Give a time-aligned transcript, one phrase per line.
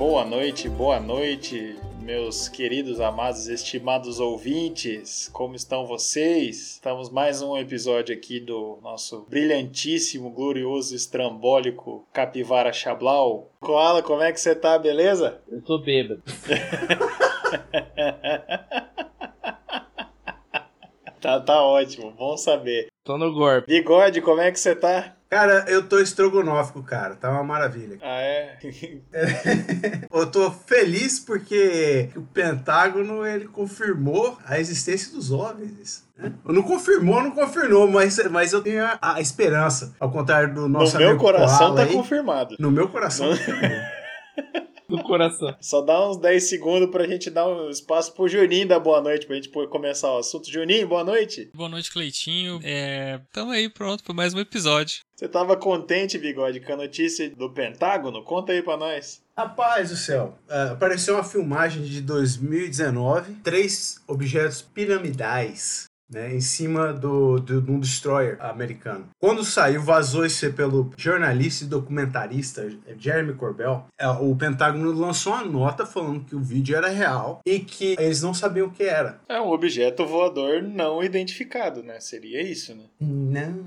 [0.00, 5.28] Boa noite, boa noite, meus queridos, amados, estimados ouvintes.
[5.28, 6.76] Como estão vocês?
[6.76, 13.50] Estamos mais um episódio aqui do nosso brilhantíssimo, glorioso, estrambólico Capivara Chablau.
[13.60, 15.42] Koala, como é que você tá, beleza?
[15.46, 16.22] Eu tô bêbado.
[21.20, 22.86] tá, tá ótimo, bom saber.
[23.04, 23.66] Tô no golpe.
[23.66, 25.14] Bigode, como é que você tá?
[25.30, 27.14] Cara, eu tô estrogonófico, cara.
[27.14, 27.98] Tá uma maravilha.
[28.02, 28.58] Ah, é?
[30.12, 36.04] eu tô feliz porque o Pentágono ele confirmou a existência dos OVNIs.
[36.18, 36.32] Né?
[36.44, 39.94] Não confirmou, não confirmou, mas, mas eu tenho a, a esperança.
[40.00, 42.56] Ao contrário do nosso no meu coração tá aí, confirmado.
[42.58, 43.36] No meu coração Não.
[44.90, 45.54] No coração.
[45.60, 49.26] Só dá uns 10 segundos pra gente dar um espaço pro Juninho dar boa noite,
[49.26, 50.50] pra gente poder começar o assunto.
[50.50, 51.50] Juninho, boa noite.
[51.54, 52.60] Boa noite, Cleitinho.
[52.62, 55.02] É, tamo aí pronto para mais um episódio.
[55.14, 58.24] Você tava contente, Bigode, com a notícia do Pentágono?
[58.24, 59.22] Conta aí pra nós.
[59.36, 65.89] Rapaz do céu, ah, apareceu uma filmagem de 2019, três objetos piramidais.
[66.10, 69.06] Né, em cima do, do, de um destroyer americano.
[69.20, 72.68] Quando saiu, vazou isso aí pelo jornalista e documentarista
[72.98, 73.84] Jeremy Corbell.
[73.96, 78.22] é, O Pentágono lançou uma nota falando que o vídeo era real e que eles
[78.22, 79.20] não sabiam o que era.
[79.28, 82.00] É um objeto voador não identificado, né?
[82.00, 82.84] Seria isso, né?
[83.00, 83.64] Não,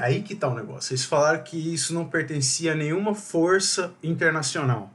[0.00, 0.92] aí que tá o negócio.
[0.92, 4.90] Eles falaram que isso não pertencia a nenhuma força internacional.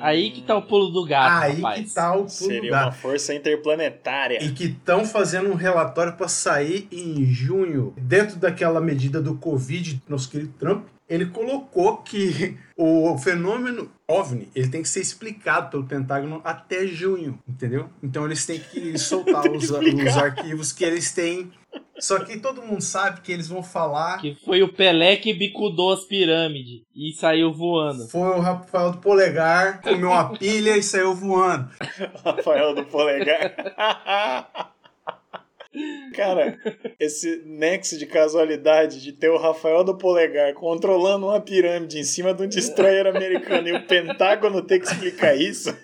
[0.00, 1.88] Aí que tá o pulo do gato, aí rapaz.
[1.88, 2.84] que tá o pulo do Seria gato.
[2.86, 4.42] uma força interplanetária.
[4.42, 7.94] E que estão fazendo um relatório para sair em junho.
[7.96, 14.68] Dentro daquela medida do Covid, nosso querido Trump, ele colocou que o fenômeno OVNI ele
[14.68, 17.88] tem que ser explicado pelo Pentágono até junho, entendeu?
[18.02, 21.50] Então eles têm que soltar os, os arquivos que eles têm.
[21.98, 24.20] Só que todo mundo sabe que eles vão falar.
[24.20, 28.06] Que foi o Pelé que bicudou as pirâmides e saiu voando.
[28.08, 31.70] Foi o Rafael do Polegar, comeu uma pilha e saiu voando.
[32.24, 33.54] Rafael do Polegar.
[36.14, 36.58] Cara,
[36.98, 42.32] esse nexo de casualidade de ter o Rafael do Polegar controlando uma pirâmide em cima
[42.32, 45.76] de um destroyer americano e o Pentágono ter que explicar isso.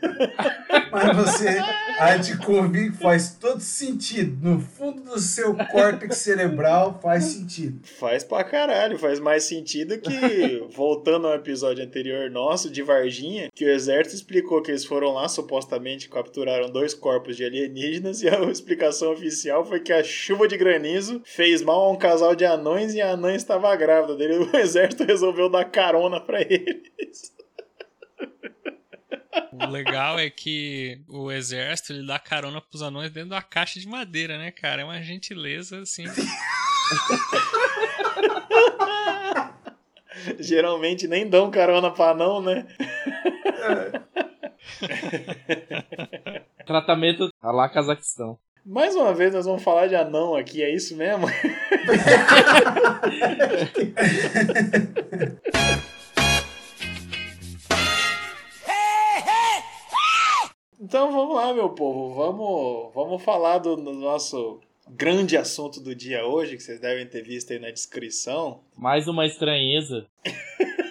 [0.91, 1.59] Mas você
[1.99, 4.39] há de convir que faz todo sentido.
[4.43, 7.81] No fundo do seu córtex cerebral faz sentido.
[7.99, 13.65] Faz pra caralho, faz mais sentido que, voltando ao episódio anterior nosso, de Varginha, que
[13.65, 18.43] o exército explicou que eles foram lá, supostamente capturaram dois corpos de alienígenas, e a
[18.45, 22.95] explicação oficial foi que a chuva de granizo fez mal a um casal de anões
[22.95, 24.39] e a anã estava grávida dele.
[24.39, 27.33] O exército resolveu dar carona pra eles.
[29.53, 33.87] O legal é que o exército ele dá carona pros anões dentro da caixa de
[33.87, 34.83] madeira, né, cara?
[34.83, 36.05] É uma gentileza, assim.
[40.39, 42.67] Geralmente nem dão carona pra anão, né?
[46.67, 48.39] Tratamento a lá Cazaquistão.
[48.65, 51.27] Mais uma vez nós vamos falar de anão aqui, é isso mesmo?
[60.85, 66.27] Então vamos lá, meu povo, vamos, vamos falar do, do nosso grande assunto do dia
[66.27, 68.61] hoje, que vocês devem ter visto aí na descrição.
[68.77, 70.07] Mais uma estranheza.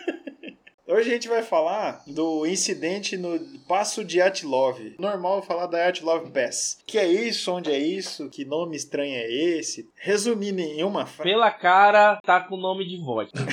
[0.92, 4.78] Hoje a gente vai falar do incidente no Passo de Atlov.
[5.00, 6.80] Normal falar da Atlov Pass.
[6.86, 7.50] Que é isso?
[7.50, 8.30] Onde é isso?
[8.30, 9.90] Que nome estranho é esse?
[9.96, 11.30] Resumindo em uma frase.
[11.30, 13.40] Pela cara, tá com nome de vodka.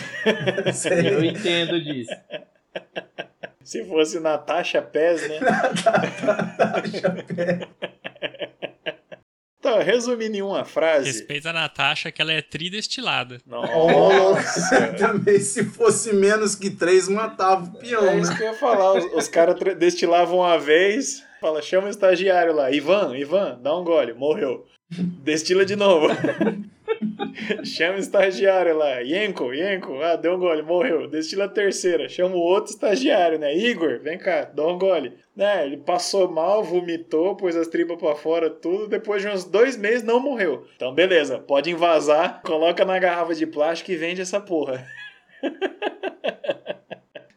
[1.05, 2.11] Eu entendo disso.
[3.63, 5.39] Se fosse Natasha Pés, né?
[9.69, 11.07] então, resumindo em uma frase.
[11.07, 13.41] Respeita a Natasha que ela é tridestilada.
[13.47, 14.95] Nossa!
[14.99, 18.37] Também se fosse menos que três, matava o peão, É isso né?
[18.37, 18.95] que eu ia falar.
[18.95, 21.23] Os, os caras destilavam uma vez.
[21.41, 22.71] Fala, chama o estagiário lá.
[22.71, 24.13] Ivan, Ivan, dá um gole.
[24.15, 24.67] Morreu.
[24.91, 26.09] Destila de novo.
[27.65, 28.99] chama o estagiário lá.
[29.01, 30.01] Yenko, Yenko.
[30.03, 30.63] Ah, deu um gole.
[30.63, 31.09] Morreu.
[31.09, 32.09] Destila a terceira.
[32.09, 33.57] Chama o outro estagiário, né?
[33.57, 35.13] Igor, vem cá, dá um gole.
[35.37, 38.89] Né, ele passou mal, vomitou, pôs as tripas pra fora, tudo.
[38.89, 40.67] Depois de uns dois meses, não morreu.
[40.75, 41.39] Então, beleza.
[41.39, 42.43] Pode invasar.
[42.43, 44.85] Coloca na garrafa de plástico e vende essa porra.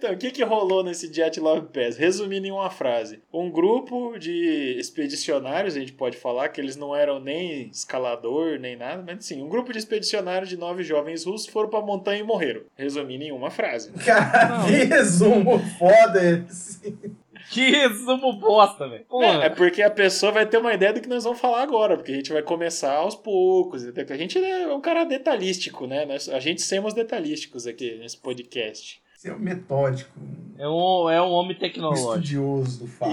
[0.01, 1.95] Então, o que, que rolou nesse Jet Love Pass?
[1.95, 3.21] Resumindo em uma frase.
[3.31, 8.75] Um grupo de expedicionários, a gente pode falar que eles não eram nem escalador, nem
[8.75, 12.24] nada, mas sim, um grupo de expedicionários de nove jovens russos foram pra montanha e
[12.24, 12.62] morreram.
[12.75, 13.92] Resumindo em uma frase.
[14.03, 16.95] Cara, que resumo foda esse.
[17.51, 19.06] Que resumo bosta, velho.
[19.21, 21.97] É, é porque a pessoa vai ter uma ideia do que nós vamos falar agora,
[21.97, 23.83] porque a gente vai começar aos poucos.
[23.83, 24.15] entendeu?
[24.15, 26.06] A gente é um cara detalhístico, né?
[26.06, 29.00] Nós- A gente somos detalísticos aqui nesse podcast.
[29.21, 30.09] Você é um metódico.
[30.57, 32.09] É um, é um homem Um tecnológico.
[32.15, 33.12] estudioso do fato.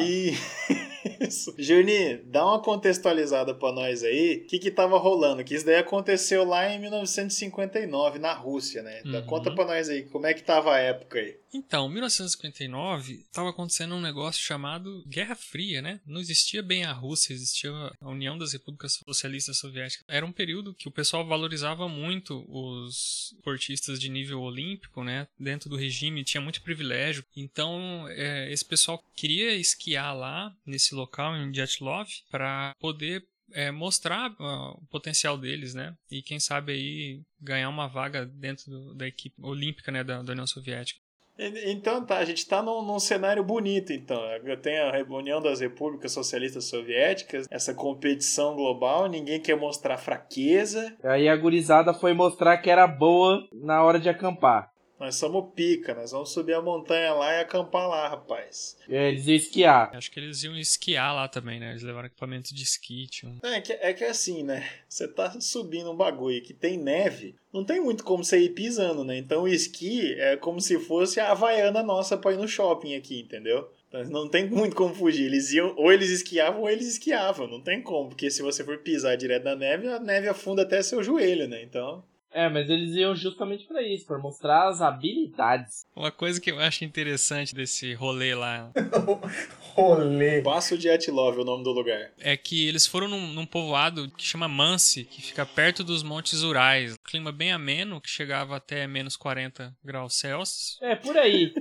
[1.21, 1.55] Isso.
[1.59, 4.43] Juni, dá uma contextualizada pra nós aí.
[4.45, 5.45] O que que tava rolando?
[5.45, 9.03] Que isso daí aconteceu lá em 1959, na Rússia, né?
[9.05, 9.27] Dá- Uhum.
[9.27, 11.37] Conta pra nós aí, como é que tava a época aí?
[11.53, 16.01] Então, 1959 estava acontecendo um negócio chamado Guerra Fria, né?
[16.07, 17.71] Não existia bem a Rússia, existia
[18.01, 20.05] a União das Repúblicas Socialistas Soviéticas.
[20.09, 25.27] Era um período que o pessoal valorizava muito os esportistas de nível olímpico, né?
[25.39, 27.25] Dentro do regime tinha muito privilégio.
[27.37, 34.31] Então, é, esse pessoal queria esquiar lá nesse local em Dyatlov para poder é, mostrar
[34.39, 35.95] ah, o potencial deles, né?
[36.11, 40.05] E quem sabe aí ganhar uma vaga dentro do- da equipe olímpica, né?
[40.05, 41.01] Da, da União Soviética.
[41.39, 44.21] E- Então tá, a gente tá num, num cenário bonito, então.
[44.61, 50.97] Tem a reunião das repúblicas socialistas soviéticas, essa competição global, ninguém quer mostrar fraqueza.
[51.03, 54.71] Aí a gurizada foi mostrar que era boa na hora de acampar.
[54.99, 58.77] Nós somos pica, nós vamos subir a montanha lá e acampar lá, rapaz.
[58.89, 59.97] É, Eles iam esquiar.
[59.97, 61.71] Acho que eles iam esquiar lá também, né?
[61.71, 63.07] Eles levaram equipamento de esqui.
[63.07, 63.39] Tinham...
[63.43, 64.69] É que, é que é assim, né?
[64.89, 69.05] Você tá subindo um bagulho que tem neve, não tem muito como você ir pisando,
[69.05, 69.17] né?
[69.17, 73.21] Então o esqui é como se fosse a havaiana nossa pra ir no shopping aqui,
[73.21, 73.71] entendeu?
[73.89, 75.27] Então, não tem muito como fugir.
[75.27, 77.49] Eles iam, ou eles esquiavam ou eles esquiavam.
[77.49, 80.83] Não tem como, porque se você for pisar direto na neve, a neve afunda até
[80.83, 81.63] seu joelho, né?
[81.63, 82.05] Então.
[82.31, 85.87] É, mas eles iam justamente pra isso, pra mostrar as habilidades.
[85.97, 88.71] Uma coisa que eu acho interessante desse rolê lá
[89.75, 90.43] Rolê.
[90.43, 92.11] Passo de Atilov é o nome do lugar.
[92.19, 96.43] é que eles foram num, num povoado que chama Mansi, que fica perto dos Montes
[96.43, 96.97] Urais.
[97.05, 100.79] Clima bem ameno, que chegava até menos 40 graus Celsius.
[100.83, 101.55] É, por aí.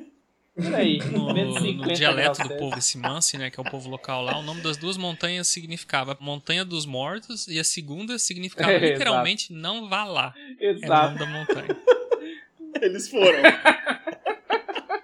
[0.58, 0.98] Por aí.
[1.12, 4.40] No, no 50 dialeto do povo desse Mansi, né, que é o povo local lá,
[4.40, 9.54] o nome das duas montanhas significava Montanha dos Mortos e a segunda significava É, literalmente
[9.54, 10.34] não vá lá.
[10.60, 11.20] É o nome Exato.
[11.20, 11.78] da montanha.
[12.82, 13.38] Eles foram.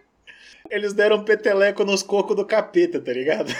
[0.69, 3.53] Eles deram peteleco nos cocos do capeta, tá ligado?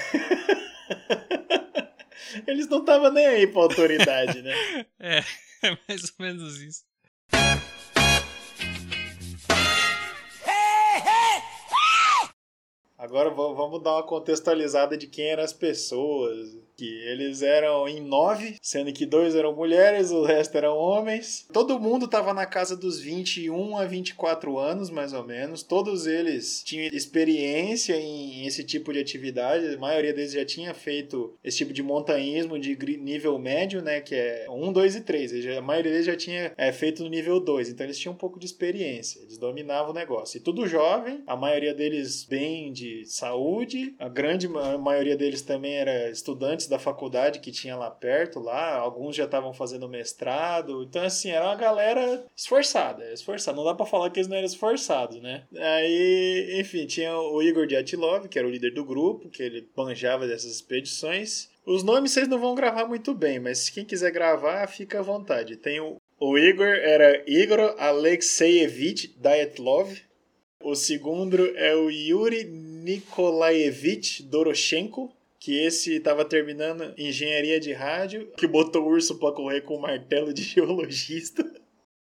[2.48, 4.56] Eles não estavam nem aí pra autoridade, né?
[5.00, 5.24] É,
[5.62, 6.82] é mais ou menos isso.
[13.04, 16.58] Agora va- vamos dar uma contextualizada de quem eram as pessoas.
[16.76, 21.46] Que eles eram em nove, sendo que dois eram mulheres, o resto eram homens.
[21.54, 25.62] Todo mundo estava na casa dos 21 a 24 anos, mais ou menos.
[25.64, 29.76] Todos eles tinham experiência em esse tipo de atividade.
[29.76, 34.02] A maioria deles já tinha feito esse tipo de montanhismo de nível médio, né?
[34.02, 35.48] Que é 1, 2 e 3.
[35.58, 37.70] A maioria deles já tinha é, feito no nível 2.
[37.70, 39.20] Então eles tinham um pouco de experiência.
[39.22, 40.38] Eles dominavam o negócio.
[40.38, 43.94] E tudo jovem, a maioria deles bem de saúde.
[44.00, 46.10] A grande ma- maioria deles também era
[46.64, 48.76] estudantes da faculdade que tinha lá perto, lá.
[48.76, 50.84] Alguns já estavam fazendo mestrado.
[50.84, 53.12] Então, assim, era uma galera esforçada.
[53.12, 53.56] Esforçada.
[53.58, 55.44] Não dá pra falar que eles não eram esforçados, né?
[55.56, 60.28] Aí, enfim, tinha o Igor Dyatlov, que era o líder do grupo, que ele manjava
[60.28, 61.50] dessas expedições.
[61.66, 65.56] Os nomes vocês não vão gravar muito bem, mas quem quiser gravar, fica à vontade.
[65.56, 70.02] Tem o, o Igor, era Igor Alexeyevich Dyatlov.
[70.62, 75.12] O segundo é o Yuri Nikolaevich Doroshenko,
[75.44, 79.82] que esse estava terminando engenharia de rádio, que botou o urso para correr com o
[79.82, 81.44] martelo de geologista.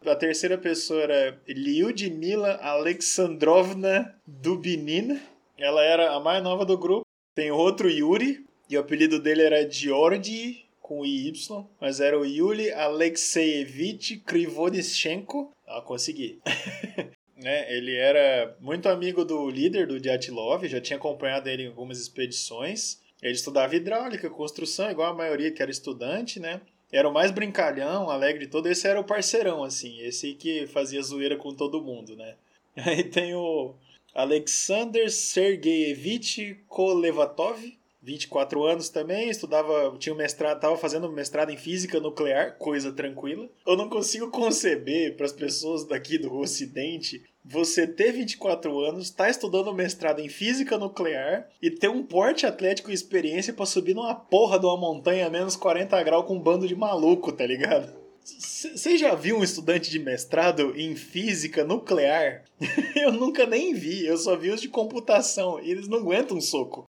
[0.07, 5.21] A terceira pessoa era Lyudmila Alexandrovna Dubinina.
[5.59, 7.05] Ela era a mais nova do grupo.
[7.35, 11.33] Tem outro Yuri, e o apelido dele era Georgi, com IY,
[11.81, 15.51] mas era o Yuli Alexeyevich Krivonichenko.
[15.67, 16.41] Ah, consegui.
[17.37, 17.77] né?
[17.77, 23.02] Ele era muito amigo do líder do Dyatlov, já tinha acompanhado ele em algumas expedições.
[23.23, 26.61] Ele estudava hidráulica, construção, igual a maioria que era estudante, né?
[26.91, 28.67] Era o mais brincalhão, alegre de todo.
[28.67, 30.01] Esse era o parceirão, assim.
[30.01, 32.35] Esse que fazia zoeira com todo mundo, né?
[32.77, 33.75] Aí tem o
[34.15, 42.01] Alexander Sergeyevich Kolevatov, 24 anos também, estudava, tinha um mestrado, estava fazendo mestrado em física
[42.01, 43.49] nuclear, coisa tranquila.
[43.65, 49.29] Eu não consigo conceber para as pessoas daqui do Ocidente você ter 24 anos, tá
[49.29, 54.15] estudando mestrado em física nuclear e ter um porte atlético e experiência para subir numa
[54.15, 58.03] porra de uma montanha a menos 40 graus com um bando de maluco, tá ligado?
[58.25, 62.45] Você já viu um estudante de mestrado em física nuclear?
[62.95, 66.41] eu nunca nem vi, eu só vi os de computação e eles não aguentam um
[66.41, 66.89] soco.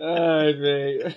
[0.00, 1.14] Ai, velho.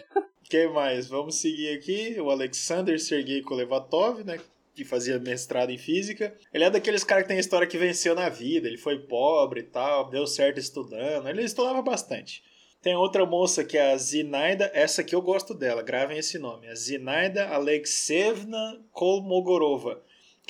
[0.49, 1.07] que mais?
[1.07, 2.19] Vamos seguir aqui.
[2.19, 4.37] O Alexander Sergei Kolevatov, né?
[4.81, 6.35] Que fazia mestrado em física.
[6.51, 8.67] Ele é daqueles caras que tem a história que venceu na vida.
[8.67, 11.29] Ele foi pobre e tal, deu certo estudando.
[11.29, 12.43] Ele estudava bastante.
[12.81, 16.67] Tem outra moça que é a Zinaida, essa aqui eu gosto dela, gravem esse nome.
[16.67, 20.01] A Zinaida Alexeyevna Kolmogorova.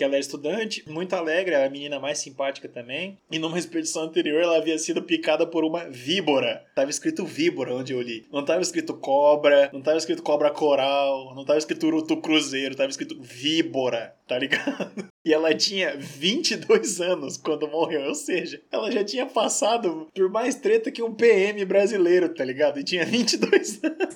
[0.01, 3.19] Que ela era estudante, muito alegre, era a menina mais simpática também.
[3.29, 6.65] E numa expedição anterior ela havia sido picada por uma víbora.
[6.73, 8.25] Tava escrito víbora onde eu li.
[8.31, 12.89] Não tava escrito cobra, não tava escrito cobra coral, não tava escrito urutu cruzeiro, tava
[12.89, 15.11] escrito víbora, tá ligado?
[15.23, 20.55] E ela tinha 22 anos quando morreu, ou seja, ela já tinha passado por mais
[20.55, 22.79] treta que um PM brasileiro, tá ligado?
[22.79, 24.15] E tinha 22 anos.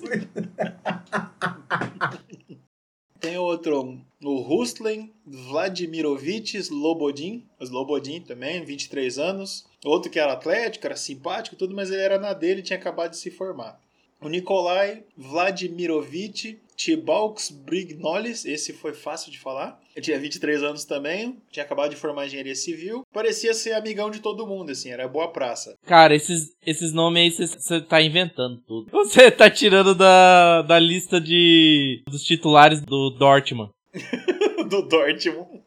[3.20, 9.66] Tem outro, o Ruslen Vladimirovich Slobodin, Slobodin também, 23 anos.
[9.84, 13.10] Outro que era atlético, era simpático, tudo, mas ele era na dele e tinha acabado
[13.10, 13.80] de se formar.
[14.20, 19.80] O Nikolai Vladimirovich Tibalks Brignolis, esse foi fácil de falar.
[19.94, 23.02] Ele tinha 23 anos também, tinha acabado de formar engenharia civil.
[23.12, 25.74] Parecia ser amigão de todo mundo, assim, era boa praça.
[25.86, 28.90] Cara, esses, esses nomes aí você tá inventando tudo.
[29.06, 33.70] Você tá tirando da, da lista de dos titulares do Dortmund.
[34.68, 35.62] do Dortmund.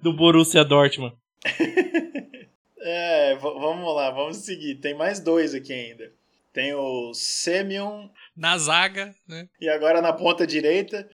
[0.00, 1.16] Do Borussia Dortmund.
[2.80, 4.76] é, vamos lá, vamos seguir.
[4.76, 6.12] Tem mais dois aqui ainda.
[6.52, 8.08] Tem o Semyon.
[8.36, 9.48] Na zaga, né?
[9.60, 11.08] E agora na ponta direita,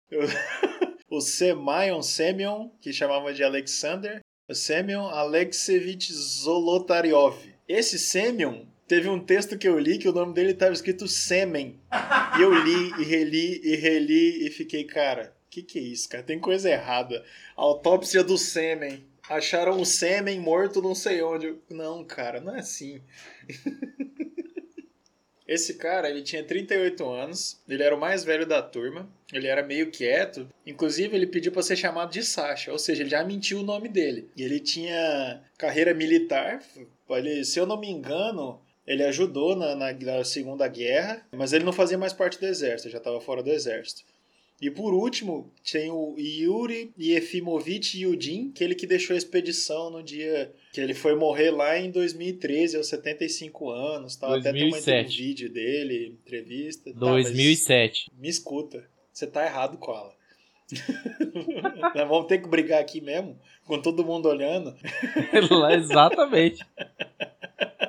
[1.09, 4.21] o, o Semayon Semyon, que chamava de Alexander.
[4.49, 7.37] O Semyon Alexevich Zolotaryov.
[7.67, 11.79] Esse Semyon teve um texto que eu li que o nome dele estava escrito Semen.
[12.39, 16.23] E eu li e reli e reli e fiquei, cara, que que é isso, cara?
[16.23, 17.23] Tem coisa errada.
[17.55, 19.03] Autópsia do Sêmen.
[19.29, 21.55] Acharam o sêmen morto não sei onde.
[21.69, 23.01] Não, cara, não é assim.
[25.45, 29.63] Esse cara, ele tinha 38 anos, ele era o mais velho da turma, ele era
[29.63, 33.59] meio quieto, inclusive ele pediu para ser chamado de Sasha, ou seja, ele já mentiu
[33.59, 34.29] o nome dele.
[34.35, 36.61] E ele tinha carreira militar,
[37.09, 41.63] ele, se eu não me engano, ele ajudou na, na, na Segunda Guerra, mas ele
[41.63, 44.03] não fazia mais parte do exército, já estava fora do exército.
[44.59, 50.01] E por último, tem o Yuri Yefimovich Yudin, que ele que deixou a expedição no
[50.01, 54.31] dia que ele foi morrer lá em 2013, aos 75 anos, tal.
[54.31, 54.49] 2007.
[54.49, 56.91] Até tem um vídeo dele, entrevista.
[56.91, 58.09] 2007.
[58.09, 58.83] Tá, me escuta,
[59.13, 60.15] você tá errado, Koala.
[61.95, 64.75] Nós vamos ter que brigar aqui mesmo, com todo mundo olhando.
[65.71, 66.65] Exatamente.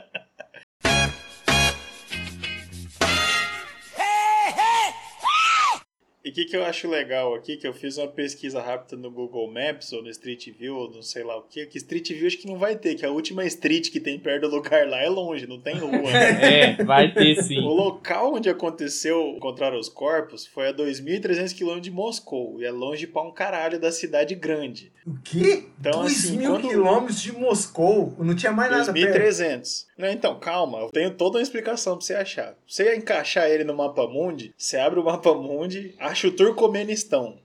[6.28, 9.10] E o que, que eu acho legal aqui, que eu fiz uma pesquisa rápida no
[9.10, 12.26] Google Maps ou no Street View ou não sei lá o que, que Street View
[12.26, 15.00] acho que não vai ter, que a última street que tem perto do lugar lá
[15.02, 15.90] é longe, não tem rua.
[15.90, 16.74] Né?
[16.76, 17.60] é, vai ter sim.
[17.60, 22.70] O local onde aconteceu encontrar os corpos foi a 2.300 km de Moscou, e é
[22.70, 24.92] longe pra um caralho da cidade grande.
[25.08, 25.64] O quê?
[25.80, 26.68] Então, 2 assim, mil quando...
[26.68, 28.14] quilômetros de Moscou?
[28.18, 29.86] Não tinha mais nada 2.300.
[29.96, 32.54] Não, então, calma, eu tenho toda uma explicação pra você achar.
[32.66, 37.38] Você encaixar ele no mapa mundi, você abre o mapa mundi, acha o Turcomenistão.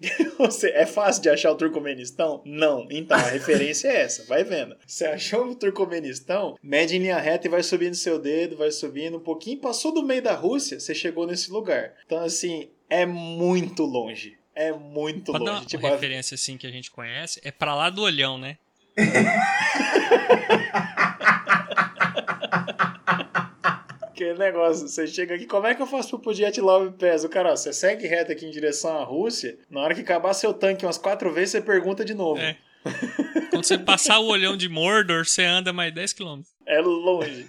[0.38, 2.40] Você, é fácil de achar o Turcomenistão?
[2.44, 2.86] Não.
[2.88, 4.24] Então, a referência é essa.
[4.26, 4.76] Vai vendo.
[4.86, 9.16] Você achou o Turcomenistão, mede em linha reta e vai subindo seu dedo, vai subindo
[9.16, 9.58] um pouquinho.
[9.58, 11.94] Passou do meio da Rússia, você chegou nesse lugar.
[12.06, 14.37] Então, assim, é muito longe.
[14.58, 15.60] É muito Pode longe.
[15.60, 18.58] Uma tipo, referência assim que a gente conhece é para lá do olhão, né?
[24.14, 27.22] Que negócio, você chega aqui, como é que eu faço pro Pudiet Love Pass?
[27.22, 30.34] O cara, ó, você segue reto aqui em direção à Rússia, na hora que acabar
[30.34, 32.40] seu tanque umas quatro vezes, você pergunta de novo.
[32.40, 32.56] É.
[33.50, 36.42] Quando você passar o olhão de Mordor, você anda mais 10km.
[36.66, 37.46] É longe.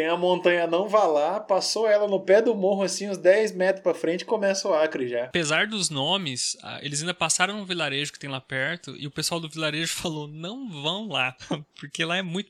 [0.00, 3.54] Tem a montanha não vá lá, passou ela no pé do morro, assim, uns 10
[3.54, 5.24] metros pra frente, começa o Acre já.
[5.24, 9.38] Apesar dos nomes, eles ainda passaram no vilarejo que tem lá perto, e o pessoal
[9.38, 11.36] do vilarejo falou: não vão lá,
[11.78, 12.48] porque lá é muito.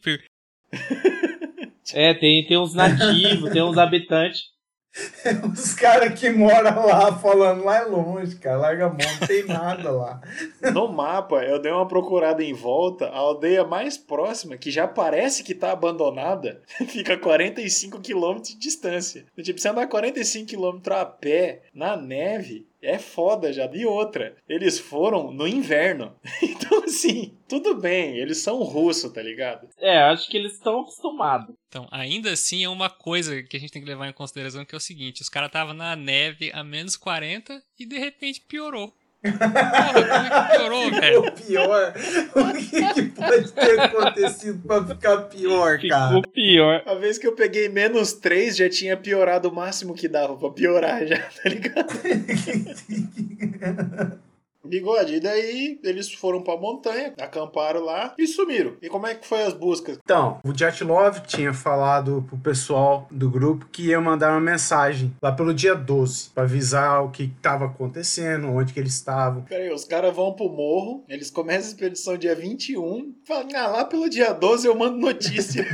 [1.92, 4.42] É, tem, tem uns nativos, tem uns habitantes.
[5.52, 8.56] Os caras que moram lá falando lá é longe, cara.
[8.56, 10.20] Larga a mão, não tem nada lá.
[10.73, 13.06] No mapa, eu dei uma procurada em volta.
[13.06, 18.59] A aldeia mais próxima, que já parece que tá abandonada, fica a 45 km de
[18.59, 19.25] distância.
[19.40, 23.68] Tipo, você andar 45 km a pé, na neve, é foda já.
[23.72, 26.14] E outra, eles foram no inverno.
[26.60, 29.68] Então, assim, tudo bem, eles são russos, tá ligado?
[29.78, 31.54] É, acho que eles estão acostumados.
[31.68, 34.75] Então, ainda assim, é uma coisa que a gente tem que levar em consideração que
[34.75, 38.92] é o seguinte: os caras estavam na neve a menos 40 e de repente piorou.
[39.22, 41.20] Porra, como é que piorou, velho?
[41.20, 41.94] O pior.
[42.34, 46.08] O que, que pode ter acontecido pra ficar pior, cara?
[46.16, 46.82] Ficou pior.
[46.86, 50.50] A vez que eu peguei menos 3, já tinha piorado o máximo que dava pra
[50.50, 51.86] piorar já, tá ligado?
[54.64, 55.14] Bigode.
[55.14, 58.75] E daí eles foram pra montanha, acamparam lá e sumiram.
[58.83, 59.99] E como é que foi as buscas?
[60.02, 65.33] Então, o Jatlov tinha falado pro pessoal do grupo que ia mandar uma mensagem lá
[65.33, 69.43] pelo dia 12 pra avisar o que tava acontecendo, onde que eles estavam.
[69.43, 73.85] Peraí, os caras vão pro morro, eles começam a expedição dia 21, falam, ah, lá
[73.85, 75.67] pelo dia 12 eu mando notícia.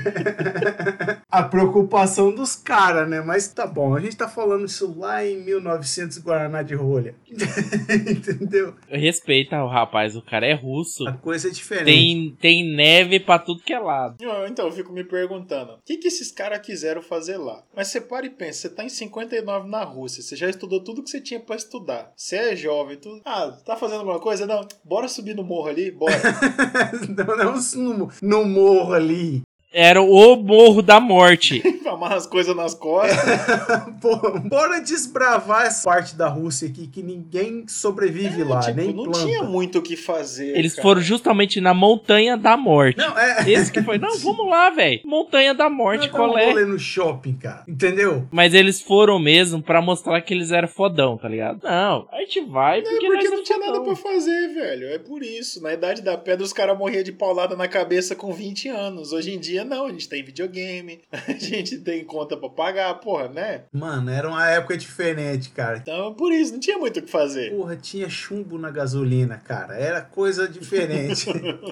[1.31, 3.21] a preocupação dos caras, né?
[3.21, 7.14] Mas tá bom, a gente tá falando isso lá em 1900 Guaraná de rolha.
[7.28, 8.75] Entendeu?
[8.88, 11.06] Respeita o rapaz, o cara é russo.
[11.06, 11.87] A coisa é diferente.
[11.87, 14.16] Tem, tem neve pra tudo que é lado.
[14.49, 17.62] Então, eu fico me perguntando, o que, que esses caras quiseram fazer lá?
[17.75, 21.02] Mas você para e pensa, você tá em 59 na Rússia, você já estudou tudo
[21.02, 22.12] que você tinha para estudar.
[22.16, 23.21] Você é jovem, tudo.
[23.25, 24.47] Ah, tá fazendo alguma coisa?
[24.47, 26.16] Não, bora subir no morro ali, bora.
[27.16, 29.42] não, não no, no morro ali.
[29.73, 31.62] Era o Morro da Morte.
[31.96, 33.16] Amarra as coisas nas costas.
[34.00, 38.92] Pô, bora desbravar essa parte da Rússia aqui que ninguém sobrevive é, lá, tipo, nem
[38.92, 39.24] não planta.
[39.24, 40.56] tinha muito o que fazer.
[40.56, 40.82] Eles cara.
[40.82, 42.98] foram justamente na Montanha da Morte.
[42.98, 43.50] Não, é...
[43.50, 45.00] Esse que foi, não, vamos lá, velho.
[45.04, 46.54] Montanha da Morte, qual é?
[46.66, 47.64] no shopping, cara.
[47.66, 48.26] Entendeu?
[48.30, 51.62] Mas eles foram mesmo para mostrar que eles eram fodão, tá ligado?
[51.62, 54.88] Não, a gente vai porque, é porque não tinha nada pra fazer, velho.
[54.88, 55.62] É por isso.
[55.62, 59.12] Na idade da pedra, os caras morriam de paulada na cabeça com 20 anos.
[59.12, 59.86] Hoje em dia, não.
[59.86, 63.62] A gente tem videogame, a gente tem conta pra pagar, porra, né?
[63.73, 65.78] Mano, era uma época diferente, cara.
[65.78, 67.52] Então, por isso, não tinha muito o que fazer.
[67.52, 69.78] Porra, tinha chumbo na gasolina, cara.
[69.78, 71.26] Era coisa diferente.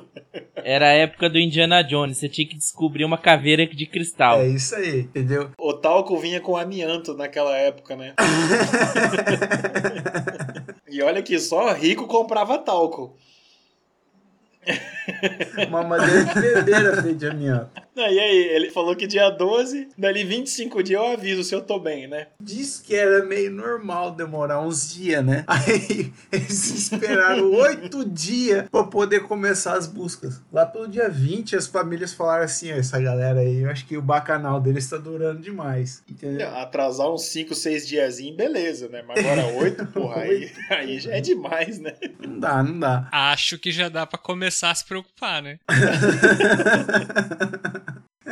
[0.54, 2.18] era a época do Indiana Jones.
[2.18, 4.38] Você tinha que descobrir uma caveira de cristal.
[4.38, 5.50] É isso aí, entendeu?
[5.59, 8.14] O talco vinha com amianto naquela época, né?
[10.88, 13.16] e olha que só rico comprava talco.
[15.68, 17.85] Uma madeira de bebeira feita de amianto.
[17.94, 21.62] Não, e aí, ele falou que dia 12, dali 25 dias eu aviso se eu
[21.62, 22.27] tô bem, né?
[22.40, 25.44] Diz que era meio normal demorar uns dias, né?
[25.46, 30.40] Aí eles esperaram oito dias pra poder começar as buscas.
[30.53, 34.03] Lá pelo dia 20, as famílias falaram assim: essa galera aí, eu acho que o
[34.03, 36.03] bacanal deles tá durando demais.
[36.09, 36.48] Entendeu?
[36.57, 39.05] Atrasar uns 5, 6 diazinhos, beleza, né?
[39.07, 41.94] Mas agora oito, porra, aí, aí já é demais, né?
[42.18, 43.09] Não dá, não dá.
[43.12, 45.58] Acho que já dá pra começar a se preocupar, né?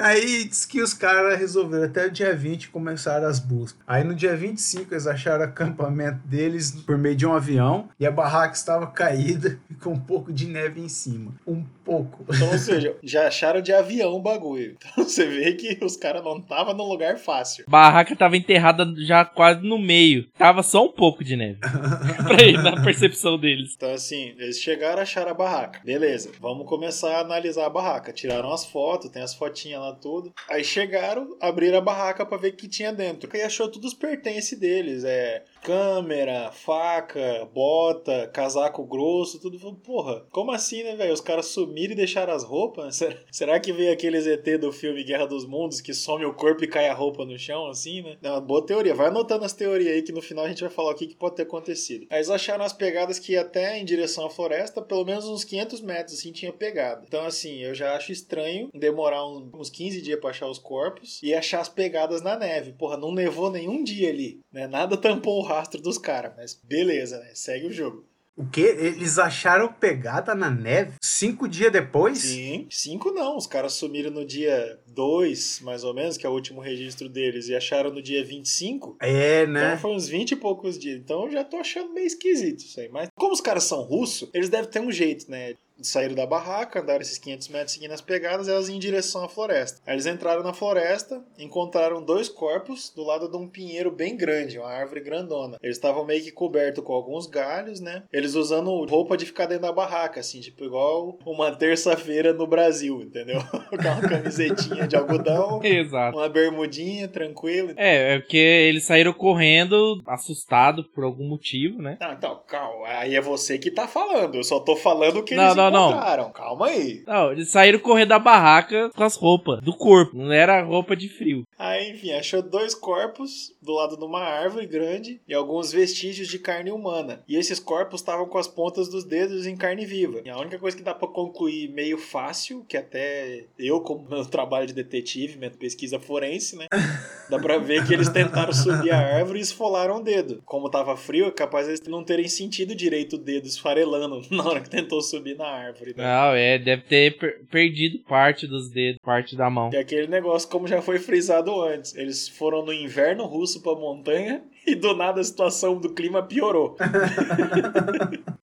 [0.02, 3.80] Aí diz que os caras resolveram até o dia 20 começar as buscas.
[3.86, 8.04] Aí no dia 25 eles acharam o acampamento deles por meio de um avião e
[8.04, 11.32] a barraca estava caída e com um pouco de neve em cima.
[11.46, 12.24] Um pouco.
[12.28, 14.76] Então, ou seja, já acharam de avião o bagulho.
[14.92, 17.64] Então você vê que os caras não estavam num lugar fácil.
[17.66, 20.28] A barraca estava enterrada já quase no meio.
[20.36, 21.58] Tava só um pouco de neve.
[22.26, 23.74] pra ir na percepção deles.
[23.76, 25.80] Então assim, eles chegaram, acharam a barraca.
[25.84, 28.12] Beleza, vamos começar a analisar a barraca.
[28.12, 30.32] Tiraram as fotos, tem as fotinhas lá tudo.
[30.48, 33.28] Aí chegaram, abriram a barraca para ver o que tinha dentro.
[33.34, 35.04] E achou todos os pertences deles.
[35.04, 39.58] É câmera, faca, bota, casaco grosso, tudo.
[39.76, 41.12] Porra, como assim, né, velho?
[41.12, 43.00] Os caras sumiram e deixaram as roupas?
[43.30, 46.68] Será que veio aquele ZT do filme Guerra dos Mundos que some o corpo e
[46.68, 48.16] cai a roupa no chão, assim, né?
[48.22, 48.94] É uma boa teoria.
[48.94, 51.16] Vai anotando as teorias aí que no final a gente vai falar o que, que
[51.16, 52.06] pode ter acontecido.
[52.10, 55.44] Aí eles acharam as pegadas que ia até em direção à floresta, pelo menos uns
[55.44, 57.04] 500 metros, assim, tinha pegada.
[57.06, 61.32] Então, assim, eu já acho estranho demorar uns 15 dias pra achar os corpos e
[61.32, 62.72] achar as pegadas na neve.
[62.72, 64.66] Porra, não nevou nenhum dia ali, né?
[64.66, 67.30] Nada tampou o rastro dos caras, mas beleza, né?
[67.34, 68.04] Segue o jogo.
[68.34, 68.62] O que?
[68.62, 72.18] Eles acharam pegada na neve cinco dias depois?
[72.18, 73.36] Sim, cinco não.
[73.36, 77.48] Os caras sumiram no dia 2, mais ou menos, que é o último registro deles,
[77.48, 78.96] e acharam no dia 25.
[79.00, 79.74] É, né?
[79.74, 80.98] Então foi uns 20 e poucos dias.
[80.98, 82.88] Então eu já tô achando meio esquisito isso aí.
[82.88, 85.54] Mas como os caras são russos, eles devem ter um jeito, né?
[85.88, 89.28] Saíram da barraca, andaram esses 500 metros seguindo as pegadas, elas iam em direção à
[89.28, 89.80] floresta.
[89.86, 94.58] Aí eles entraram na floresta, encontraram dois corpos do lado de um pinheiro bem grande,
[94.58, 95.58] uma árvore grandona.
[95.62, 98.02] Eles estavam meio que cobertos com alguns galhos, né?
[98.12, 103.00] Eles usando roupa de ficar dentro da barraca, assim, tipo igual uma terça-feira no Brasil,
[103.02, 103.40] entendeu?
[103.70, 106.16] com uma camisetinha de algodão, Exato.
[106.16, 107.72] uma bermudinha, tranquilo.
[107.76, 111.96] É, é porque eles saíram correndo, assustados por algum motivo, né?
[112.00, 115.34] Não, então, calma, aí é você que tá falando, eu só tô falando o que
[115.34, 116.30] não, eles não, Não.
[116.32, 117.02] Calma aí.
[117.06, 120.16] Não, eles saíram correndo da barraca com as roupas do corpo.
[120.16, 121.44] Não era roupa de frio.
[121.58, 126.38] Aí, enfim, achou dois corpos do lado de uma árvore grande e alguns vestígios de
[126.38, 127.22] carne humana.
[127.28, 130.20] E esses corpos estavam com as pontas dos dedos em carne viva.
[130.24, 134.24] E a única coisa que dá para concluir meio fácil, que até eu, como meu
[134.26, 136.66] trabalho de detetive, minha pesquisa forense, né?
[137.30, 140.42] Dá pra ver que eles tentaram subir a árvore e esfolaram o dedo.
[140.44, 144.44] Como tava frio, é capaz de eles não terem sentido direito o dedo esfarelando na
[144.44, 145.94] hora que tentou subir na árvore árvore.
[145.96, 146.02] Né?
[146.02, 149.70] Não, é, deve ter per perdido parte dos dedos, parte da mão.
[149.72, 154.42] E aquele negócio, como já foi frisado antes, eles foram no inverno russo pra montanha
[154.66, 156.76] e do nada a situação do clima piorou.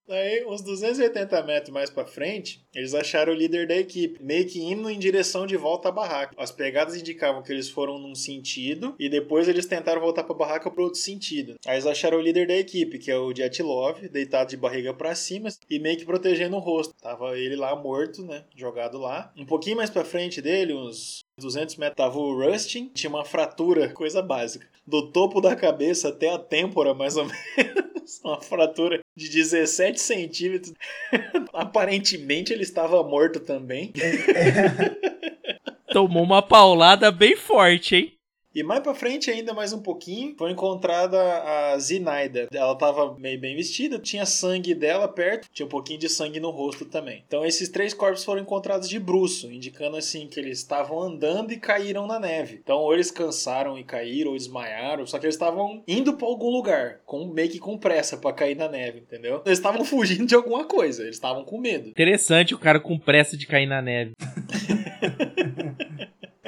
[0.10, 4.60] Aí, uns 280 metros mais pra frente, eles acharam o líder da equipe, meio que
[4.60, 6.34] indo em direção de volta à barraca.
[6.36, 10.71] As pegadas indicavam que eles foram num sentido e depois eles tentaram voltar pra barraca
[10.71, 11.58] pro outro sentido.
[11.65, 15.13] Aí eles acharam o líder da equipe, que é o Love, deitado de barriga para
[15.13, 16.93] cima e meio que protegendo o rosto.
[16.99, 18.45] Tava ele lá morto, né?
[18.55, 19.32] Jogado lá.
[19.38, 23.89] Um pouquinho mais pra frente dele, uns 200 metros, tava o Rustin, tinha uma fratura,
[23.89, 24.67] coisa básica.
[24.86, 27.25] Do topo da cabeça até a têmpora, mais ou
[27.58, 28.21] menos.
[28.23, 30.73] Uma fratura de 17 centímetros.
[31.54, 33.93] Aparentemente ele estava morto também.
[35.91, 38.18] Tomou uma paulada bem forte, hein?
[38.53, 42.47] E mais pra frente, ainda mais um pouquinho, foi encontrada a Zinaida.
[42.51, 46.49] Ela tava meio bem vestida, tinha sangue dela perto, tinha um pouquinho de sangue no
[46.49, 47.23] rosto também.
[47.27, 51.57] Então esses três corpos foram encontrados de bruço, indicando assim que eles estavam andando e
[51.57, 52.59] caíram na neve.
[52.63, 56.49] Então ou eles cansaram e caíram, ou desmaiaram, só que eles estavam indo para algum
[56.49, 59.43] lugar, com meio que com pressa para cair na neve, entendeu?
[59.45, 61.89] Eles estavam fugindo de alguma coisa, eles estavam com medo.
[61.89, 64.13] Interessante o cara com pressa de cair na neve.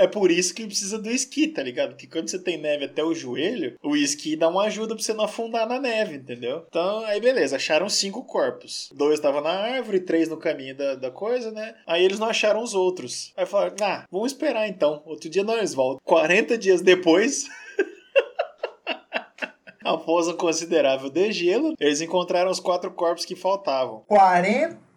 [0.02, 1.90] É por isso que precisa do esqui, tá ligado?
[1.90, 5.14] Porque quando você tem neve até o joelho, o esqui dá uma ajuda pra você
[5.14, 6.66] não afundar na neve, entendeu?
[6.68, 8.90] Então, aí beleza, acharam cinco corpos.
[8.96, 11.76] Dois estavam na árvore, três no caminho da, da coisa, né?
[11.86, 13.32] Aí eles não acharam os outros.
[13.38, 15.04] Aí falaram, ah, vamos esperar então.
[15.06, 16.02] Outro dia nós voltamos.
[16.04, 17.48] 40 dias depois.
[19.86, 24.04] Após um considerável degelo, eles encontraram os quatro corpos que faltavam.
[24.08, 24.91] 40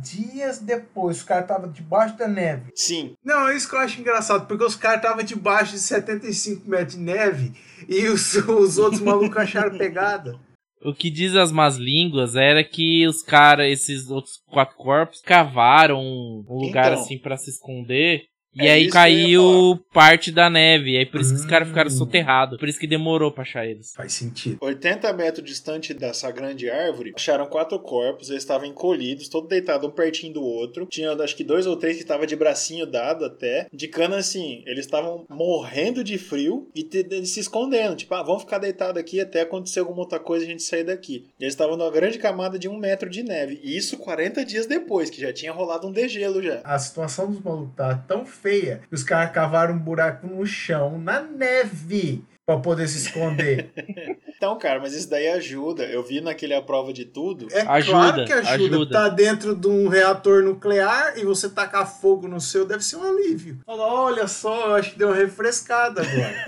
[0.00, 2.70] dias depois, os caras estavam debaixo da neve.
[2.74, 3.14] Sim.
[3.24, 6.94] Não, é isso que eu acho engraçado, porque os caras estavam debaixo de 75 metros
[6.96, 7.52] de neve
[7.88, 10.38] e os, os outros malucos acharam pegada.
[10.80, 15.98] O que diz as más línguas era que os caras, esses outros quatro corpos, cavaram
[16.00, 17.02] um lugar Então.
[17.02, 18.22] assim para se esconder.
[18.54, 20.92] E É aí caiu parte da neve.
[20.92, 21.70] E aí por isso que os caras Hum.
[21.70, 22.58] ficaram soterrados.
[22.58, 23.92] Por isso que demorou pra achar eles.
[23.94, 24.58] Faz sentido.
[24.60, 29.92] 80 metros distante dessa grande árvore, acharam quatro corpos, eles estavam encolhidos, todos deitados um
[29.92, 30.86] pertinho do outro.
[30.86, 34.84] Tinha acho que dois ou três que estavam de bracinho dado até, indicando assim, eles
[34.86, 36.86] estavam morrendo de frio e
[37.26, 37.96] se escondendo.
[37.96, 40.84] Tipo, ah, vamos ficar deitados aqui até acontecer alguma outra coisa e a gente sair
[40.84, 41.26] daqui.
[41.38, 43.60] E eles estavam numa grande camada de um metro de neve.
[43.62, 46.60] E isso 40 dias depois, que já tinha rolado um degelo já.
[46.64, 51.20] A situação dos malucos tava tão feia os caras cavaram um buraco no chão, na
[51.20, 53.70] neve, pra poder se esconder.
[54.38, 55.82] Então, cara, mas isso daí ajuda.
[55.82, 57.48] Eu vi naquele A Prova de Tudo.
[57.50, 58.52] É Ajuda, claro que ajuda.
[58.76, 58.92] ajuda.
[58.92, 63.02] Tá dentro de um reator nuclear e você tacar fogo no seu deve ser um
[63.02, 63.58] alívio.
[63.66, 66.44] Fala, Olha só, eu acho que deu uma refrescada agora.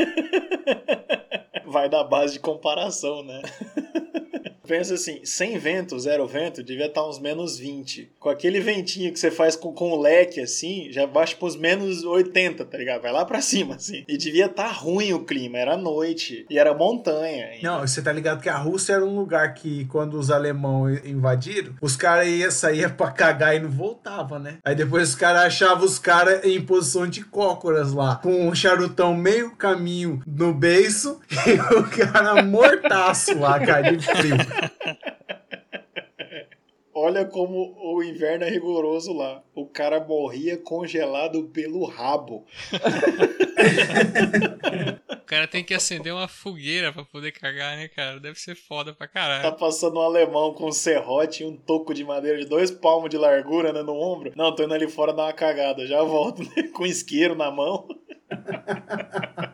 [1.67, 3.43] vai da base de comparação, né?
[4.71, 8.13] Pensa assim, sem vento, zero vento, devia estar uns menos 20.
[8.21, 12.05] Com aquele ventinho que você faz com, com o leque, assim, já baixa pros menos
[12.05, 13.03] 80, tá ligado?
[13.03, 14.05] Vai lá pra cima, assim.
[14.07, 16.47] E devia estar ruim o clima, era noite.
[16.49, 17.49] E era montanha.
[17.61, 21.75] Não, você tá ligado que a Rússia era um lugar que, quando os alemães invadiram,
[21.83, 24.59] os caras iam sair pra cagar e não voltava, né?
[24.65, 29.17] Aí depois os caras achavam os caras em posição de cócoras lá, com um charutão
[29.17, 34.60] meio caminho no beiço e o cara mortaço lá, cara, de frio.
[36.93, 39.43] Olha como o inverno é rigoroso lá.
[39.55, 42.45] O cara morria congelado pelo rabo.
[45.13, 48.19] O cara tem que acender uma fogueira pra poder cagar, né, cara?
[48.19, 49.57] Deve ser foda pra Tá caralho.
[49.57, 53.17] passando um alemão com um serrote e um toco de madeira de dois palmos de
[53.17, 54.33] largura né, no ombro.
[54.37, 55.87] Não, tô indo ali fora dar uma cagada.
[55.87, 57.87] Já volto né, com isqueiro na mão.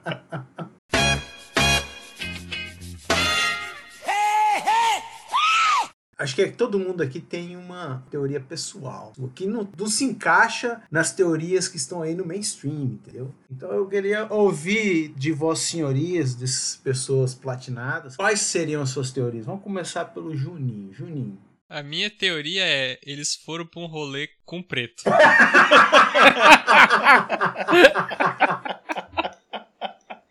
[6.26, 10.82] Acho que todo mundo aqui tem uma teoria pessoal, o que não, não se encaixa
[10.90, 13.32] nas teorias que estão aí no mainstream, entendeu?
[13.48, 19.46] Então eu queria ouvir de vós senhorias, dessas pessoas platinadas, quais seriam as suas teorias?
[19.46, 20.92] Vamos começar pelo Juninho.
[20.92, 21.38] Juninho.
[21.68, 25.04] A minha teoria é: eles foram pra um rolê com preto.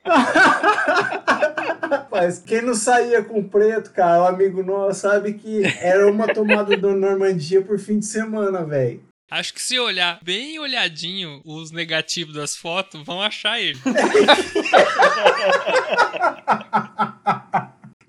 [2.15, 6.78] Rapaz, quem não saía com preto, cara, o amigo nosso sabe que era uma tomada
[6.78, 9.04] do Normandia por fim de semana, velho.
[9.30, 13.78] Acho que se olhar bem olhadinho os negativos das fotos, vão achar ele.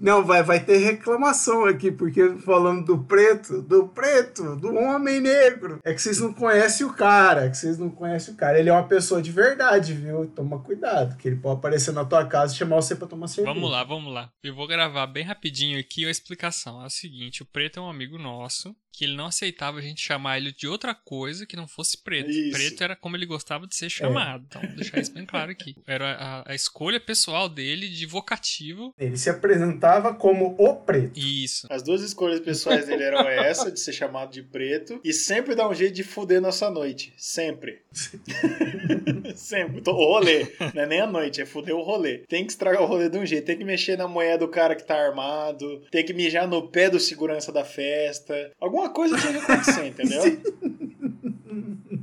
[0.07, 5.81] Não, vai, vai ter reclamação aqui, porque falando do preto, do preto, do homem negro.
[5.83, 8.57] É que vocês não conhecem o cara, é que vocês não conhecem o cara.
[8.57, 10.25] Ele é uma pessoa de verdade, viu?
[10.29, 13.53] Toma cuidado, que ele pode aparecer na tua casa e chamar você pra tomar cerveja.
[13.53, 14.31] Vamos lá, vamos lá.
[14.45, 16.81] Eu vou gravar bem rapidinho aqui a explicação.
[16.85, 20.01] É o seguinte: o preto é um amigo nosso que ele não aceitava a gente
[20.01, 22.31] chamar ele de outra coisa que não fosse preto.
[22.31, 22.53] Isso.
[22.53, 24.47] Preto era como ele gostava de ser chamado.
[24.49, 25.77] Então, vou deixar isso bem claro aqui.
[25.87, 28.95] Era a, a escolha pessoal dele de vocativo.
[28.99, 31.19] Ele se apresentava como o preto.
[31.19, 31.67] Isso.
[31.71, 35.69] As duas escolhas pessoais dele eram essa, de ser chamado de preto, e sempre dar
[35.69, 37.13] um jeito de fuder nossa noite.
[37.19, 37.83] Sempre.
[39.37, 39.83] sempre.
[39.87, 40.47] O rolê.
[40.75, 42.19] Não é nem a noite, é fuder o rolê.
[42.29, 43.45] Tem que estragar o rolê de um jeito.
[43.45, 45.83] Tem que mexer na moeda do cara que tá armado.
[45.91, 48.53] Tem que mijar no pé do segurança da festa.
[48.59, 50.43] Alguma coisa tinha que acontecer, entendeu?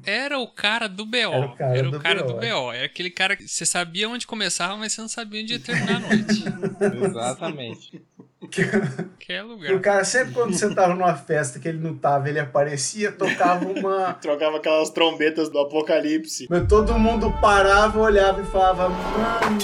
[0.05, 1.17] Era o cara do BO.
[1.17, 1.45] Era
[1.89, 2.39] o cara do do BO.
[2.39, 2.71] BO.
[2.73, 5.95] Era aquele cara que você sabia onde começava, mas você não sabia onde ia terminar
[5.95, 6.43] a noite.
[7.05, 8.03] Exatamente.
[8.49, 9.79] que é E o lugar.
[9.79, 14.13] cara, sempre quando você tava numa festa que ele não tava, ele aparecia, tocava uma.
[14.21, 16.47] Trocava aquelas trombetas do apocalipse.
[16.49, 19.57] Mas todo mundo parava, olhava e falava: Mano,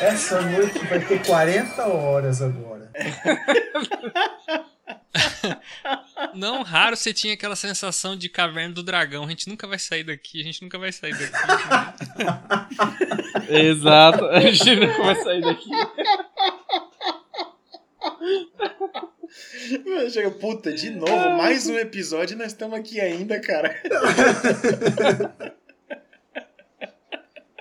[0.00, 2.90] essa noite vai ter 40 horas agora.
[6.34, 9.24] Não raro você tinha aquela sensação de caverna do dragão.
[9.24, 11.32] A gente nunca vai sair daqui, a gente nunca vai sair daqui.
[13.48, 14.24] Exato.
[14.26, 15.70] A gente não vai sair daqui.
[20.10, 23.74] Chega, puta, de novo, mais um episódio e nós estamos aqui ainda, cara.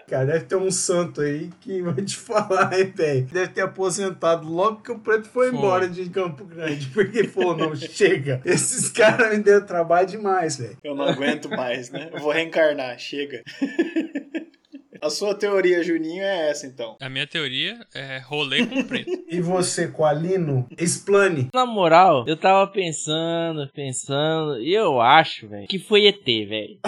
[0.08, 3.26] Cara, deve ter um santo aí que vai te falar, hein, velho.
[3.26, 5.58] Deve ter aposentado logo que o preto foi, Foi.
[5.58, 6.88] embora de Campo Grande.
[6.88, 8.42] Porque falou: não, chega.
[8.46, 10.78] Esses caras me deram trabalho demais, velho.
[10.82, 12.10] Eu não aguento mais, né?
[12.14, 13.44] Eu vou reencarnar, chega.
[15.00, 16.98] A sua teoria, Juninho, é essa, então.
[17.00, 19.12] A minha teoria é rolê com preto.
[19.30, 21.50] E você, Coalino, explane.
[21.54, 26.80] Na moral, eu tava pensando, pensando, e eu acho, velho, que foi ET, velho.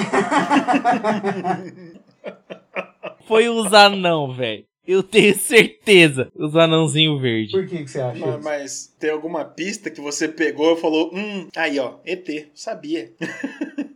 [3.30, 4.66] Foi os anão, velho.
[4.88, 6.32] Eu tenho certeza.
[6.36, 7.52] Os anãozinho verde.
[7.52, 11.12] Por que, que você acha Mas, mas tem alguma pista que você pegou e falou:
[11.14, 13.12] hum, aí ó, ET, sabia.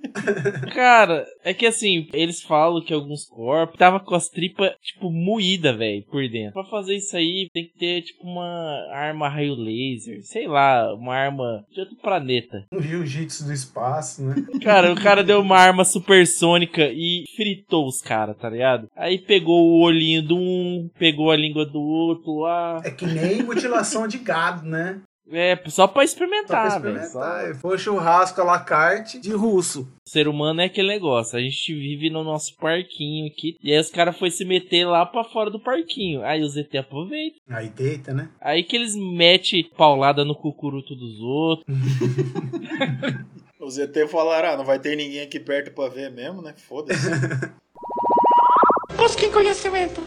[0.74, 5.76] Cara, é que assim, eles falam que alguns corpos tava com as tripas, tipo, moída,
[5.76, 6.54] velho, por dentro.
[6.54, 11.16] Pra fazer isso aí, tem que ter, tipo, uma arma raio laser, sei lá, uma
[11.16, 12.66] arma de outro planeta.
[12.72, 14.36] Um jiu-jitsu do espaço, né?
[14.64, 18.88] Cara, o cara deu uma arma supersônica e fritou os caras, tá ligado?
[18.96, 22.82] Aí pegou o olhinho de um, pegou a língua do outro lá.
[22.84, 24.93] É que nem mutilação de gado, né?
[25.34, 26.96] É, só pra Só experimentar, pra velho.
[27.08, 27.56] Só- experimentar.
[27.62, 29.82] Foi churrasco à la carte de russo.
[30.06, 31.38] O ser humano é aquele negócio.
[31.38, 33.58] A gente vive no nosso parquinho aqui.
[33.64, 36.24] E aí os caras foram se meter lá pra fora do parquinho.
[36.24, 37.40] Aí os ET aproveitam.
[37.50, 38.30] Aí deita, né?
[38.40, 41.66] Aí que eles metem paulada no cucuruto dos outros.
[43.60, 46.54] Os ET falaram: ah, não vai ter ninguém aqui perto pra ver mesmo, né?
[46.58, 47.08] Foda-se.
[48.98, 50.04] Busquem conhecimento.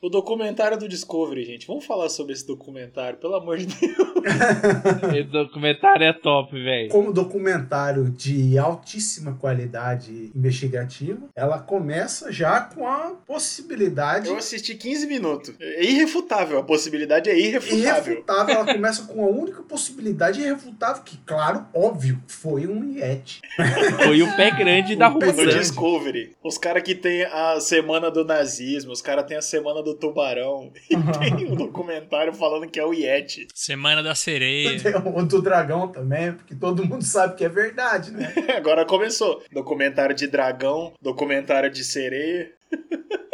[0.00, 1.66] O documentário do Discovery, gente.
[1.66, 4.17] Vamos falar sobre esse documentário, pelo amor de Deus.
[4.26, 6.88] Esse documentário é top, velho.
[6.90, 15.06] Como documentário de altíssima qualidade investigativa, ela começa já com a possibilidade Eu assisti 15
[15.06, 15.54] minutos.
[15.60, 18.12] É irrefutável, a possibilidade é irrefutável.
[18.12, 18.54] irrefutável.
[18.54, 23.40] Ela começa com a única possibilidade irrefutável, que, claro, óbvio, foi um Yeti.
[24.04, 25.44] Foi o pé grande da O No Rússia.
[25.44, 25.58] grande.
[25.58, 26.36] Discovery.
[26.42, 30.70] Os caras que tem a semana do nazismo, os caras têm a semana do tubarão.
[30.90, 33.48] E tem um documentário falando que é o Yeti.
[33.54, 34.80] Semana da sereia.
[34.80, 38.32] Tem o do dragão também, porque todo mundo sabe que é verdade, né?
[38.56, 39.42] Agora começou.
[39.52, 42.52] Documentário de dragão, documentário de sereia.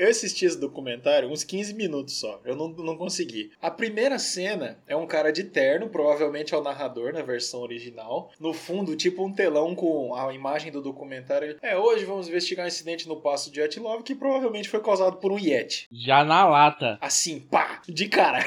[0.00, 2.40] Eu assisti esse documentário uns 15 minutos só.
[2.42, 3.50] Eu não, não consegui.
[3.60, 8.30] A primeira cena é um cara de terno, provavelmente é o narrador na versão original.
[8.40, 11.58] No fundo, tipo um telão com a imagem do documentário.
[11.60, 15.32] É, hoje vamos investigar um incidente no passo de Yatlov que provavelmente foi causado por
[15.32, 15.86] um Yeti.
[15.92, 16.96] Já na lata.
[16.98, 18.42] Assim, pá, de cara.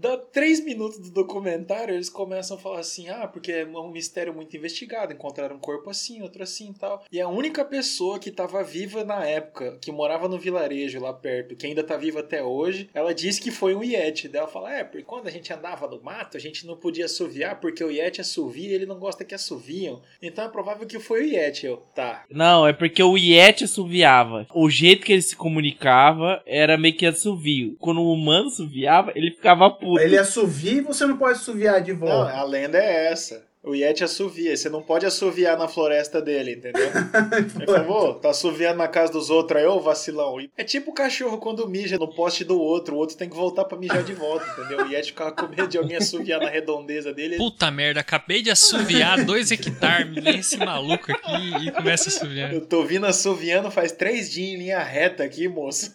[0.00, 4.32] Dá três minutos do documentário, eles começam a falar assim: ah, porque é um mistério
[4.32, 5.12] muito investigado.
[5.12, 7.04] Encontraram um corpo assim, outro assim e tal.
[7.12, 11.54] E a única pessoa que tava viva na época, que morava no vilarejo lá perto,
[11.54, 14.26] que ainda tá viva até hoje, ela disse que foi um Yeti.
[14.26, 17.04] Daí ela fala: é, porque quando a gente andava no mato, a gente não podia
[17.04, 20.00] assoviar, porque o Yeti assovia e ele não gosta que assoviam.
[20.22, 21.66] Então é provável que foi o Yeti.
[21.66, 22.24] Eu, tá.
[22.30, 24.46] Não, é porque o Yeti assoviava.
[24.54, 27.76] O jeito que ele se comunicava era meio que assovio.
[27.78, 29.89] Quando o humano assoviava, ele ficava puto.
[29.98, 32.32] Ele assovia e você não pode assoviar de Não, volta.
[32.32, 33.48] a lenda é essa.
[33.62, 34.56] O Yeti assovia.
[34.56, 36.80] Você não pode assoviar na floresta dele, entendeu?
[37.60, 40.36] Ele falou, "Ô, tá assoviando na casa dos outros aí, ô vacilão.
[40.56, 43.66] É tipo o cachorro quando mija no poste do outro, o outro tem que voltar
[43.66, 44.86] pra mijar de volta, entendeu?
[44.86, 47.36] O Yeti ficava com medo de alguém assoviar na redondeza dele.
[47.36, 50.08] Puta merda, acabei de assoviar dois hectares.
[50.10, 52.54] Me vem esse maluco aqui e começa a assoviar.
[52.54, 55.94] Eu tô vindo assoviando faz três dias em linha reta aqui, moço.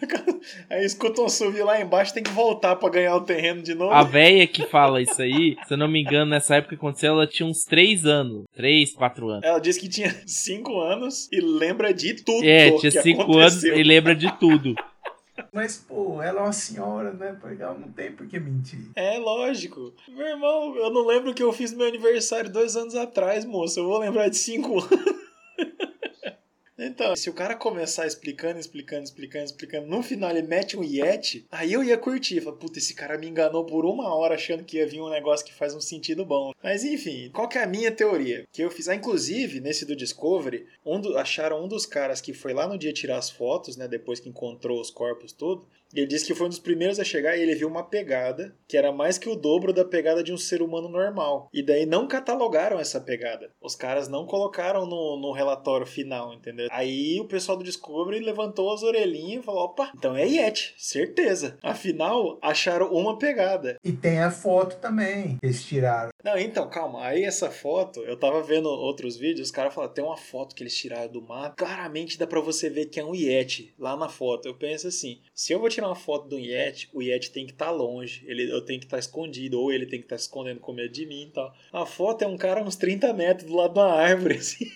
[0.68, 3.92] Aí escuta um assovio lá embaixo, tem que voltar pra ganhar o terreno de novo.
[3.92, 7.12] A véia que fala isso aí, se eu não me engano, nessa época que aconteceu,
[7.12, 8.44] ela tinha uns 3 anos.
[8.54, 9.44] 3, 4 anos.
[9.44, 12.44] Ela disse que tinha 5 anos e lembra de tudo.
[12.44, 14.74] É, tinha 5 anos e lembra de tudo.
[15.52, 17.36] Mas, pô, ela é uma senhora, né?
[17.40, 18.90] Porque ela não tem por que mentir.
[18.94, 19.92] É, lógico.
[20.08, 23.80] Meu irmão, eu não lembro que eu fiz meu aniversário dois anos atrás, moço.
[23.80, 25.23] Eu vou lembrar de cinco anos.
[26.94, 31.44] Então, se o cara começar explicando, explicando, explicando, explicando, no final ele mete um Yeti,
[31.50, 32.40] aí eu ia curtir.
[32.40, 35.44] Fala, puta, esse cara me enganou por uma hora achando que ia vir um negócio
[35.44, 36.52] que faz um sentido bom.
[36.62, 38.44] Mas enfim, qual que é a minha teoria?
[38.52, 42.32] Que eu fiz, ah, inclusive, nesse do Discovery, um do- acharam um dos caras que
[42.32, 46.06] foi lá no dia tirar as fotos, né, depois que encontrou os corpos tudo, ele
[46.06, 48.92] disse que foi um dos primeiros a chegar e ele viu uma pegada que era
[48.92, 51.48] mais que o dobro da pegada de um ser humano normal.
[51.52, 53.50] E daí não catalogaram essa pegada.
[53.60, 56.68] Os caras não colocaram no, no relatório final, entendeu?
[56.70, 61.58] Aí o pessoal do Discovery levantou as orelhinhas e falou: opa, então é Yeti, certeza.
[61.62, 63.76] Afinal, acharam uma pegada.
[63.84, 66.13] E tem a foto também eles tiraram.
[66.24, 67.04] Não, então, calma.
[67.04, 70.62] Aí essa foto, eu tava vendo outros vídeos, os caras falaram, tem uma foto que
[70.62, 71.56] eles tiraram do mato.
[71.56, 74.46] Claramente dá pra você ver que é um Yeti lá na foto.
[74.46, 77.52] Eu penso assim, se eu vou tirar uma foto do Yeti, o Yeti tem que
[77.52, 78.24] estar longe.
[78.26, 81.04] Ele, eu tenho que estar escondido, ou ele tem que estar escondendo com medo de
[81.04, 81.52] mim e tal.
[81.70, 84.66] A foto é um cara uns 30 metros do lado de uma árvore, assim.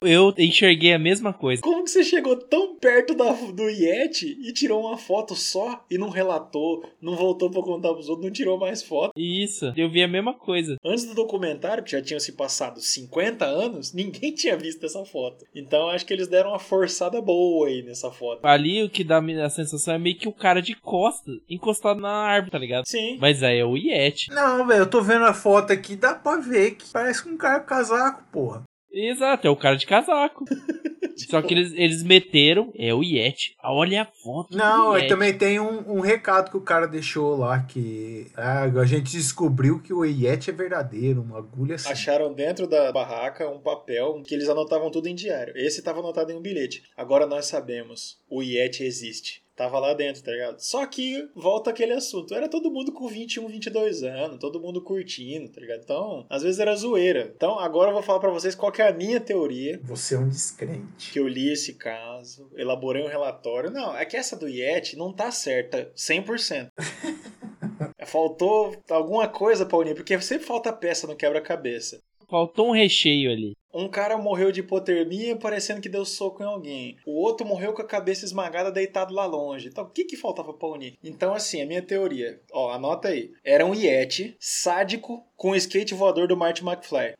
[0.00, 1.62] Eu enxerguei a mesma coisa.
[1.62, 5.96] Como que você chegou tão perto da, do Yeti e tirou uma foto só e
[5.96, 9.12] não relatou, não voltou pra contar pros outros, não tirou mais foto?
[9.16, 10.76] Isso, eu vi a mesma coisa.
[10.84, 15.46] Antes do documentário, que já tinham se passado 50 anos, ninguém tinha visto essa foto.
[15.54, 18.44] Então acho que eles deram uma forçada boa aí nessa foto.
[18.44, 22.10] Ali o que dá a sensação é meio que o cara de costas, encostado na
[22.10, 22.84] árvore, tá ligado?
[22.86, 23.16] Sim.
[23.20, 24.30] Mas aí é o Yeti.
[24.30, 27.60] Não, velho, eu tô vendo a foto aqui, dá pra ver que parece um cara
[27.60, 28.62] com casaco, porra.
[28.92, 30.44] Exato, é o cara de casaco.
[31.30, 33.56] Só que eles, eles meteram, é o Yeti.
[33.62, 34.56] Olha a foto.
[34.56, 35.08] Não, do Yeti.
[35.08, 39.80] também tem um, um recado que o cara deixou lá que ah, a gente descobriu
[39.80, 41.90] que o Yeti é verdadeiro, uma agulha assim.
[41.90, 45.56] Acharam dentro da barraca um papel que eles anotavam tudo em diário.
[45.56, 46.82] Esse estava anotado em um bilhete.
[46.96, 49.43] Agora nós sabemos, o Yeti existe.
[49.56, 50.58] Tava lá dentro, tá ligado?
[50.58, 52.34] Só que volta aquele assunto.
[52.34, 55.80] Era todo mundo com 21, 22 anos, todo mundo curtindo, tá ligado?
[55.82, 57.32] Então, às vezes era zoeira.
[57.34, 59.80] Então, agora eu vou falar pra vocês qual que é a minha teoria.
[59.84, 61.12] Você é um descrente.
[61.12, 63.70] Que eu li esse caso, elaborei um relatório.
[63.70, 66.70] Não, é que essa do Yeti não tá certa 100%.
[68.06, 72.00] Faltou alguma coisa pra unir, porque sempre falta peça no quebra-cabeça.
[72.28, 73.56] Faltou um recheio ali.
[73.72, 76.96] Um cara morreu de hipotermia parecendo que deu soco em alguém.
[77.04, 79.68] O outro morreu com a cabeça esmagada deitado lá longe.
[79.68, 80.94] Então, o que que faltava pra unir?
[81.02, 83.32] Então, assim, a minha teoria, ó, anota aí.
[83.42, 87.14] Era um Yeti sádico com o skate voador do Marty McFly.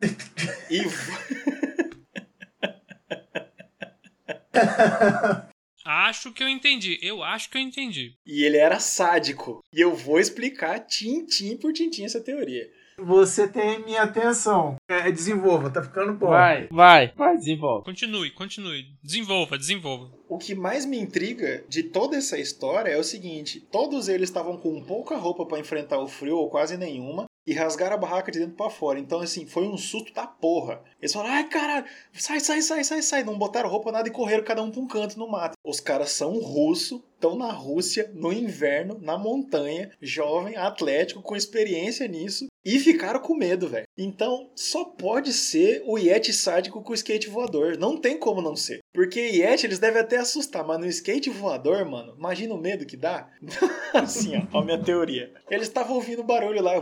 [0.71, 0.83] e
[5.85, 6.99] Acho que eu entendi.
[7.03, 8.15] Eu acho que eu entendi.
[8.25, 9.63] E ele era sádico.
[9.73, 12.71] E eu vou explicar tintim por tintim essa teoria.
[12.99, 14.77] Você tem minha atenção.
[14.89, 16.29] É, desenvolva, tá ficando bom.
[16.29, 17.85] Vai, vai, vai, desenvolve.
[17.85, 18.87] Continue, continue.
[19.03, 20.11] Desenvolva, desenvolva.
[20.29, 24.57] O que mais me intriga de toda essa história é o seguinte: todos eles estavam
[24.57, 28.39] com pouca roupa para enfrentar o frio, ou quase nenhuma, e rasgaram a barraca de
[28.39, 28.99] dentro para fora.
[28.99, 30.83] Então, assim, foi um susto da porra.
[31.01, 33.25] Eles falaram: ai, caralho, sai, sai, sai, sai, sai.
[33.25, 35.57] Não botaram roupa nada e correram cada um pra um canto no mato.
[35.65, 42.07] Os caras são russo, estão na Rússia, no inverno, na montanha, jovem, atlético, com experiência
[42.07, 42.47] nisso.
[42.63, 43.87] E ficaram com medo, velho.
[43.97, 47.77] Então, só pode ser o Yeti sádico com o skate voador.
[47.77, 48.81] Não tem como não ser.
[48.93, 52.97] Porque Yeti eles devem até assustar, mas no skate voador, mano, imagina o medo que
[52.97, 53.29] dá.
[53.93, 55.33] assim, ó, a minha teoria.
[55.51, 56.81] Eles estavam ouvindo barulho lá,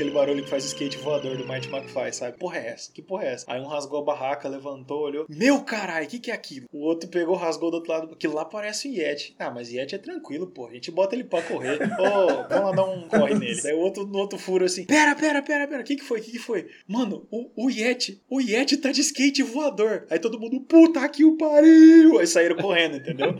[0.00, 2.38] aquele barulho que faz skate voador do Mighty McFly, sabe?
[2.38, 2.90] Porra é essa?
[2.90, 3.44] Que porra é essa?
[3.46, 5.26] Aí um rasgou a barraca, levantou, olhou.
[5.28, 6.66] Meu caralho, o que, que é aquilo?
[6.72, 8.14] O outro pegou, rasgou do outro lado.
[8.14, 9.19] Aquilo lá parece um Yeti.
[9.38, 10.66] Ah, mas Yeti é tranquilo, pô.
[10.66, 11.78] A gente bota ele pra correr.
[11.98, 13.60] Ô, vamos lá dar um corre nele.
[13.62, 15.82] Daí o outro no outro furo assim: Pera, pera, pera, pera.
[15.82, 16.20] O que, que foi?
[16.20, 16.68] O que, que foi?
[16.86, 20.06] Mano, o, o Yeti, o Yeti tá de skate voador.
[20.10, 22.18] Aí todo mundo, puta que o pariu!
[22.18, 23.34] Aí saíram correndo, entendeu?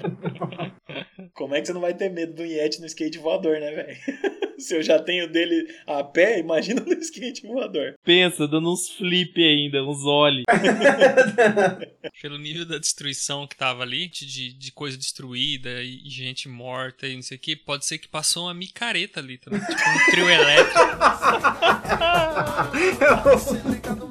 [1.35, 3.97] Como é que você não vai ter medo do Yeti no skate voador, né, velho?
[4.67, 7.95] Se eu já tenho dele a pé, imagina no skate voador.
[8.05, 10.45] Pensa, dando uns flip ainda, uns olhos.
[12.21, 17.07] Pelo nível da destruição que tava ali, de, de coisa destruída e, e gente morta
[17.07, 19.61] e não sei o que, pode ser que passou uma micareta ali também.
[19.61, 20.81] Tipo um trio elétrico.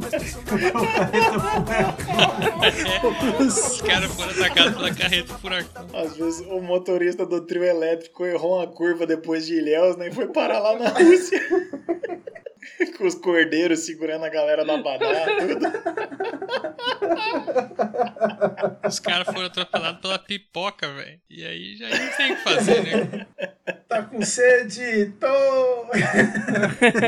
[3.39, 5.85] Os caras foram atacados pela carreta furacão.
[5.93, 10.07] Às vezes o motorista do trio elétrico errou uma curva depois de Ilhéus, né?
[10.09, 11.41] E foi parar lá na Rússia.
[12.97, 15.65] Com os cordeiros segurando a galera da badá, tudo.
[18.87, 21.19] Os caras foram atropelados pela pipoca, velho.
[21.29, 23.27] E aí já não tem o que fazer, né?
[23.87, 25.13] Tá com sede?
[25.19, 25.27] Tô!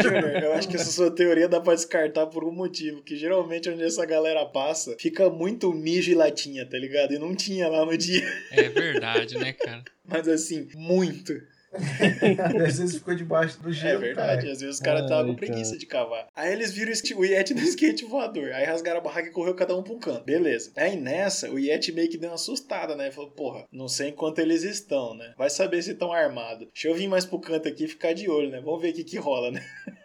[0.01, 3.03] Júnior, eu acho que essa sua teoria dá pra descartar por um motivo.
[3.03, 7.13] Que geralmente onde essa galera passa, fica muito mijo e latinha, tá ligado?
[7.13, 8.25] E não tinha lá no dia.
[8.51, 9.83] É verdade, né, cara?
[10.03, 11.33] Mas assim, muito.
[12.67, 13.99] Às vezes ficou debaixo do É gelo.
[14.01, 14.51] verdade, cara.
[14.51, 16.27] às vezes os caras estavam com preguiça de cavar.
[16.35, 18.51] Aí eles viram o Yeti no skate voador.
[18.51, 20.23] Aí rasgaram a barraca e correu cada um pra um canto.
[20.23, 20.71] Beleza.
[20.75, 23.11] Aí nessa, o Yeti meio que deu uma assustada, né?
[23.11, 25.33] Falou, porra, não sei enquanto eles estão, né?
[25.37, 26.67] Vai saber se estão armados.
[26.73, 28.59] Deixa eu vir mais pro canto aqui e ficar de olho, né?
[28.59, 29.63] Vamos ver o que que rola, né?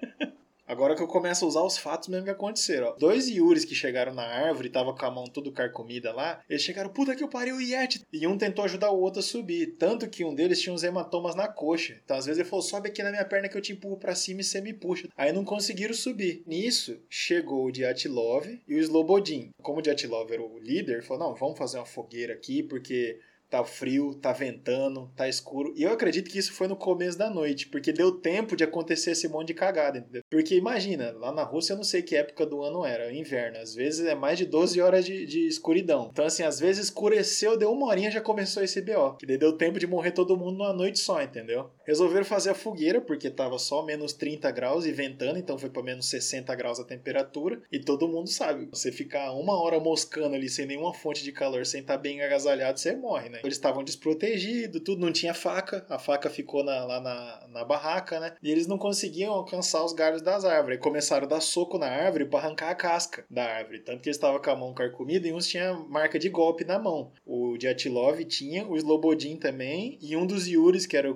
[0.67, 2.97] Agora que eu começo a usar os fatos mesmo que aconteceram, ó.
[2.99, 6.91] Dois Yuris que chegaram na árvore, tava com a mão tudo carcomida lá, eles chegaram,
[6.91, 8.05] puta que eu parei o Yeti.
[8.13, 9.77] E um tentou ajudar o outro a subir.
[9.79, 12.01] Tanto que um deles tinha uns hematomas na coxa.
[12.05, 14.15] Então às vezes ele falou, sobe aqui na minha perna que eu te empurro pra
[14.15, 15.09] cima e você me puxa.
[15.17, 16.43] Aí não conseguiram subir.
[16.47, 19.51] Nisso, chegou o Dyatlov e o Slobodin.
[19.63, 23.65] Como o Dyatlov era o líder, falou, não, vamos fazer uma fogueira aqui, porque tá
[23.65, 25.73] frio, tá ventando, tá escuro.
[25.77, 29.13] E eu acredito que isso foi no começo da noite, porque deu tempo de acontecer
[29.13, 30.23] esse monte de cagada, entendeu?
[30.31, 33.59] Porque imagina, lá na Rússia eu não sei que época do ano era, inverno.
[33.59, 36.09] Às vezes é mais de 12 horas de, de escuridão.
[36.13, 39.17] Então, assim, às vezes escureceu, deu uma horinha já começou esse BO.
[39.17, 41.71] Que deu tempo de morrer todo mundo numa noite só, entendeu?
[41.87, 45.83] Resolveram fazer a fogueira, porque tava só menos 30 graus e ventando, então foi pra
[45.83, 47.61] menos 60 graus a temperatura.
[47.71, 51.65] E todo mundo sabe, você ficar uma hora moscando ali sem nenhuma fonte de calor,
[51.65, 53.41] sem estar bem agasalhado, você morre, né?
[53.45, 58.19] Eles estavam desprotegidos, tudo, não tinha faca, a faca ficou na- lá na, na barraca,
[58.21, 58.35] né?
[58.43, 60.81] E eles não conseguiam alcançar os galhos das árvores.
[60.81, 63.81] Começaram a dar soco na árvore pra arrancar a casca da árvore.
[63.81, 66.79] Tanto que eles estavam com a mão carcomida e uns tinham marca de golpe na
[66.79, 67.13] mão.
[67.25, 71.15] O Dyatlov tinha, o Slobodin também, e um dos Yuris, que era o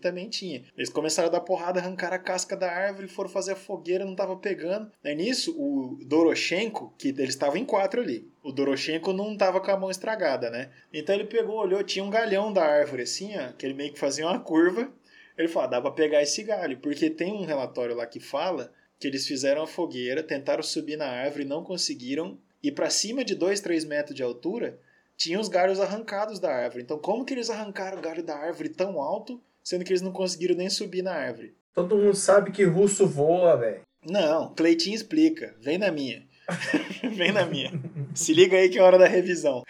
[0.00, 0.64] Também tinha.
[0.76, 4.14] Eles começaram a dar porrada, arrancaram a casca da árvore, foram fazer a fogueira, não
[4.14, 4.90] tava pegando.
[5.04, 8.30] Aí nisso, o Doroshenko, que eles estavam em quatro ali.
[8.42, 10.70] O Doroshenko não tava com a mão estragada, né?
[10.92, 13.98] Então ele pegou, olhou, tinha um galhão da árvore assim, ó, que ele meio que
[13.98, 14.92] fazia uma curva.
[15.36, 18.72] Ele falou, ah, dá pra pegar esse galho, porque tem um relatório lá que fala
[18.98, 23.34] que eles fizeram a fogueira, tentaram subir na árvore, não conseguiram, e pra cima de
[23.34, 24.80] 2, 3 metros de altura,
[25.16, 26.82] tinha os galhos arrancados da árvore.
[26.82, 30.12] Então como que eles arrancaram o galho da árvore tão alto, sendo que eles não
[30.12, 31.54] conseguiram nem subir na árvore?
[31.74, 33.82] Todo mundo sabe que russo voa, velho.
[34.02, 35.54] Não, Cleitinho explica.
[35.60, 36.26] Vem na minha.
[37.12, 37.70] Vem na minha.
[38.14, 39.62] Se liga aí que é hora da revisão.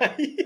[0.00, 0.36] Aí,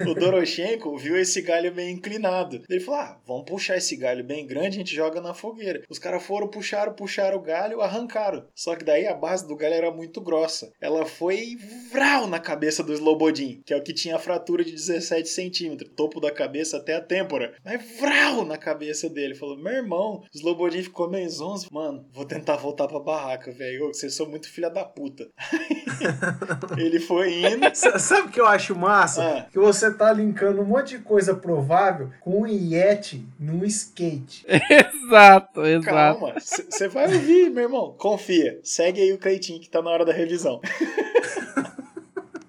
[0.00, 2.62] o Doroshenko viu esse galho bem inclinado.
[2.68, 5.82] Ele falou: ah, vamos puxar esse galho bem grande, a gente joga na fogueira.
[5.88, 8.46] Os caras foram, puxaram, puxaram o galho, arrancaram.
[8.54, 10.72] Só que daí a base do galho era muito grossa.
[10.80, 11.56] Ela foi
[11.92, 15.90] vral na cabeça do Slobodin, que é o que tinha a fratura de 17 centímetros,
[15.94, 17.54] topo da cabeça até a têmpora.
[17.64, 19.34] Mas vral na cabeça dele.
[19.34, 21.68] Falou: meu irmão, Slobodin ficou meio zonzo.
[21.70, 23.88] Mano, vou tentar voltar pra barraca, velho.
[23.88, 25.26] Vocês são muito filha da puta.
[26.76, 27.64] Ele foi indo.
[27.66, 29.22] S- Sabe o que eu acho massa?
[29.24, 29.46] Ah.
[29.50, 34.44] Que você tá linkando um monte de coisa provável com um Yeti num skate.
[34.48, 35.84] Exato, exato.
[35.86, 37.94] Calma, você vai ouvir, meu irmão.
[37.98, 38.58] Confia.
[38.62, 40.60] Segue aí o Cleitinho que tá na hora da revisão.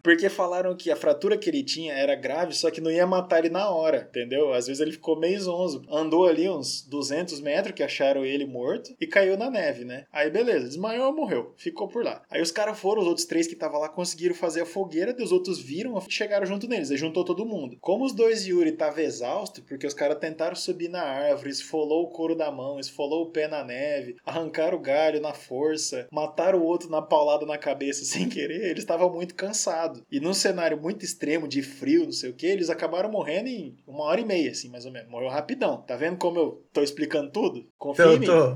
[0.05, 3.39] Porque falaram que a fratura que ele tinha era grave, só que não ia matar
[3.39, 4.53] ele na hora, entendeu?
[4.53, 5.81] Às vezes ele ficou meio zonzo.
[5.89, 10.05] Andou ali uns 200 metros, que acharam ele morto, e caiu na neve, né?
[10.13, 11.55] Aí beleza, desmaiou e morreu.
[11.57, 12.21] Ficou por lá.
[12.29, 15.23] Aí os caras foram, os outros três que estavam lá conseguiram fazer a fogueira, e
[15.23, 16.91] os outros viram e chegaram junto neles.
[16.91, 17.75] Aí juntou todo mundo.
[17.81, 22.11] Como os dois Yuri estavam exaustos, porque os caras tentaram subir na árvore, esfolou o
[22.11, 26.63] couro da mão, esfolou o pé na neve, arrancaram o galho na força, mataram o
[26.63, 29.94] outro na paulada na cabeça sem querer, eles estavam muito cansados.
[30.11, 33.75] E num cenário muito extremo de frio, não sei o que, eles acabaram morrendo em
[33.87, 35.09] uma hora e meia, assim, mais ou menos.
[35.09, 35.77] Morreu rapidão.
[35.77, 37.65] Tá vendo como eu tô explicando tudo?
[37.77, 38.25] Confia Tô, em mim.
[38.25, 38.55] tô,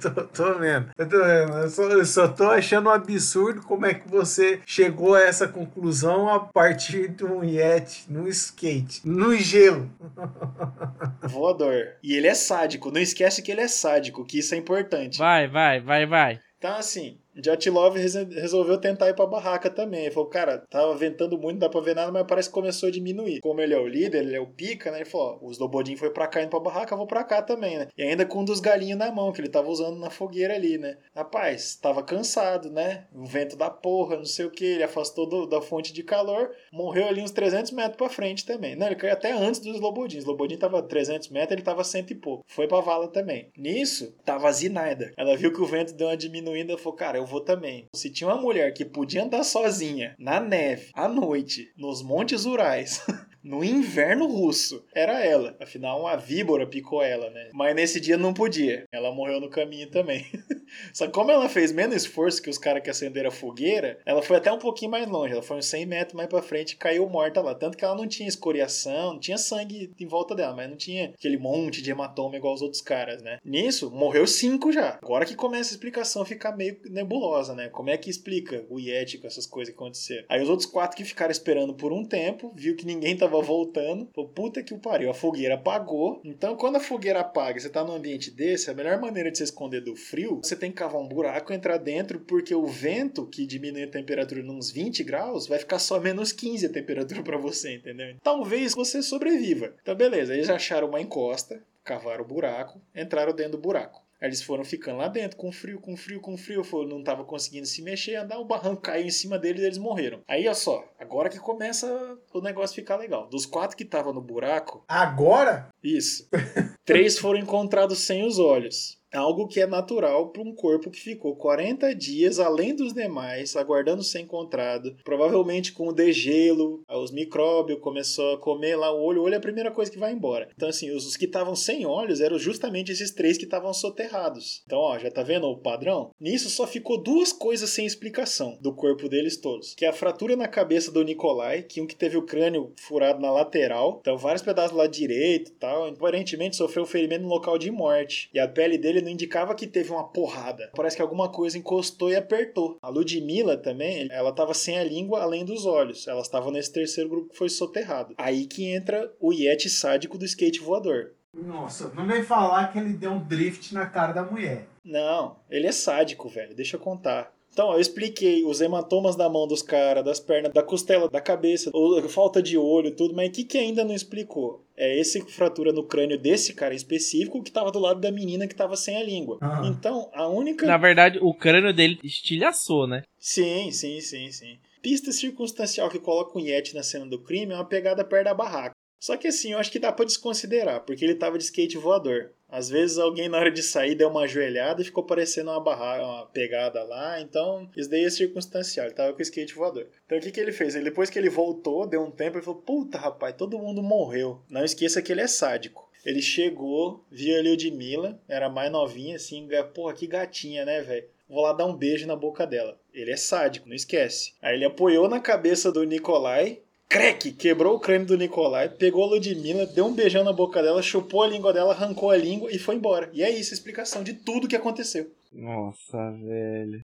[0.10, 0.90] tô, tô vendo.
[0.96, 1.52] Eu tô vendo.
[1.58, 5.46] Eu só, eu só tô achando um absurdo como é que você chegou a essa
[5.48, 9.90] conclusão a partir de um Yeti num skate, no gelo.
[11.28, 11.96] Voador.
[12.02, 12.90] E ele é sádico.
[12.90, 15.18] Não esquece que ele é sádico, que isso é importante.
[15.18, 16.40] Vai, vai, vai, vai.
[16.58, 20.02] Então, assim, Jatilov resolveu tentar ir pra barraca também.
[20.02, 22.88] Ele falou, cara, tava ventando muito, não dá pra ver nada, mas parece que começou
[22.88, 23.40] a diminuir.
[23.40, 24.98] Como ele é o líder, ele é o pica, né?
[24.98, 27.88] Ele falou, os Lobodin foi pra cá indo pra barraca, vou pra cá também, né?
[27.96, 30.78] E ainda com um dos galinhos na mão, que ele tava usando na fogueira ali,
[30.78, 30.96] né?
[31.14, 33.06] Rapaz, tava cansado, né?
[33.14, 36.50] O vento da porra, não sei o que, ele afastou do- da fonte de calor,
[36.72, 38.74] morreu ali uns 300 metros pra frente também.
[38.76, 40.18] Não, ele caiu até antes dos Lobodin.
[40.18, 42.44] Os Lobodin tava 300 metros, ele tava cento e pouco.
[42.46, 43.50] Foi pra vala também.
[43.56, 45.12] Nisso, tava a Zinaida.
[45.16, 47.86] Ela viu que o vento deu uma diminuída falou, cara, eu vou também.
[47.94, 53.00] Se tinha uma mulher que podia andar sozinha, na neve, à noite, nos Montes Urais,
[53.42, 54.84] no inverno russo.
[54.94, 55.56] Era ela.
[55.60, 57.50] Afinal, uma víbora picou ela, né?
[57.52, 58.84] Mas nesse dia não podia.
[58.92, 60.26] Ela morreu no caminho também.
[60.92, 64.22] Só que como ela fez menos esforço que os caras que acenderam a fogueira, ela
[64.22, 65.32] foi até um pouquinho mais longe.
[65.32, 67.54] Ela foi uns 100 metros mais pra frente e caiu morta lá.
[67.54, 71.06] Tanto que ela não tinha escoriação, não tinha sangue em volta dela, mas não tinha
[71.10, 73.38] aquele monte de hematoma igual os outros caras, né?
[73.44, 74.98] Nisso, morreu cinco já.
[75.02, 77.68] Agora que começa a explicação ficar meio nebulosa, né?
[77.68, 80.24] Como é que explica o Yeti com essas coisas que aconteceram?
[80.28, 84.08] Aí os outros quatro que ficaram esperando por um tempo, viu que ninguém tava voltando,
[84.14, 86.20] falou, puta que o pariu, a fogueira apagou.
[86.24, 89.38] Então, quando a fogueira apaga e você tá num ambiente desse, a melhor maneira de
[89.38, 93.26] se esconder do frio, você tem que cavar um buraco, entrar dentro, porque o vento,
[93.26, 97.38] que diminui a temperatura nos 20 graus, vai ficar só menos 15 a temperatura para
[97.38, 98.16] você, entendeu?
[98.22, 99.74] Talvez você sobreviva.
[99.80, 104.02] Então, beleza, eles acharam uma encosta, cavaram o buraco, entraram dentro do buraco.
[104.20, 106.62] Eles foram ficando lá dentro, com frio, com frio, com frio.
[106.62, 109.78] Foram, não tava conseguindo se mexer, andar, o barranco caiu em cima deles e eles
[109.78, 110.20] morreram.
[110.28, 113.28] Aí, olha só, agora que começa o negócio ficar legal.
[113.28, 114.84] Dos quatro que estavam no buraco.
[114.86, 115.68] Agora?
[115.82, 116.28] Isso.
[116.84, 121.34] três foram encontrados sem os olhos algo que é natural para um corpo que ficou
[121.36, 128.34] 40 dias além dos demais, aguardando ser encontrado, provavelmente com o degelo, os micróbios começou
[128.34, 130.48] a comer lá o olho, o olho é a primeira coisa que vai embora.
[130.54, 134.62] Então assim, os, os que estavam sem olhos eram justamente esses três que estavam soterrados.
[134.66, 136.10] Então, ó, já tá vendo o padrão?
[136.20, 140.36] Nisso só ficou duas coisas sem explicação do corpo deles todos, que é a fratura
[140.36, 144.42] na cabeça do Nikolai, que um que teve o crânio furado na lateral, então vários
[144.42, 148.99] pedaços lado direito, tal, aparentemente sofreu ferimento no local de morte, e a pele dele
[149.02, 150.70] não indicava que teve uma porrada.
[150.74, 152.76] Parece que alguma coisa encostou e apertou.
[152.82, 156.06] A Ludmilla também, ela estava sem a língua além dos olhos.
[156.06, 158.14] Ela estava nesse terceiro grupo que foi soterrado.
[158.18, 161.12] Aí que entra o Yeti sádico do skate voador.
[161.32, 164.66] Nossa, não vem falar que ele deu um drift na cara da mulher.
[164.84, 166.54] Não, ele é sádico, velho.
[166.54, 167.32] Deixa eu contar.
[167.52, 171.70] Então, eu expliquei os hematomas da mão dos caras, das pernas, da costela, da cabeça,
[172.08, 174.64] falta de olho, tudo, mas o que, que ainda não explicou?
[174.82, 178.54] É esse fratura no crânio desse cara específico que tava do lado da menina que
[178.54, 179.36] tava sem a língua.
[179.38, 179.60] Ah.
[179.66, 180.64] Então, a única.
[180.64, 183.02] Na verdade, o crânio dele estilhaçou, né?
[183.18, 184.58] Sim, sim, sim, sim.
[184.80, 188.32] Pista circunstancial que coloca o Yeti na cena do crime é uma pegada perto da
[188.32, 188.74] barraca.
[189.00, 192.32] Só que assim, eu acho que dá para desconsiderar, porque ele tava de skate voador.
[192.46, 196.04] Às vezes alguém na hora de sair deu uma ajoelhada e ficou parecendo uma barraca,
[196.04, 199.86] uma pegada lá, então isso daí é circunstancial, ele tava com o skate voador.
[200.04, 200.74] Então o que, que ele fez?
[200.74, 204.42] Ele, depois que ele voltou, deu um tempo, ele falou, puta rapaz, todo mundo morreu.
[204.50, 205.88] Não esqueça que ele é sádico.
[206.04, 210.82] Ele chegou, viu ali o de Mila, era mais novinha, assim, porra, que gatinha, né,
[210.82, 211.06] velho?
[211.28, 212.78] Vou lá dar um beijo na boca dela.
[212.92, 214.32] Ele é sádico, não esquece.
[214.42, 216.60] Aí ele apoiou na cabeça do Nikolai,
[216.90, 217.30] Crack!
[217.30, 221.22] Quebrou o crânio do Nicolai, pegou a Ludmilla, deu um beijão na boca dela, chupou
[221.22, 223.08] a língua dela, arrancou a língua e foi embora.
[223.12, 225.08] E é isso a explicação de tudo que aconteceu.
[225.32, 226.84] Nossa, velho.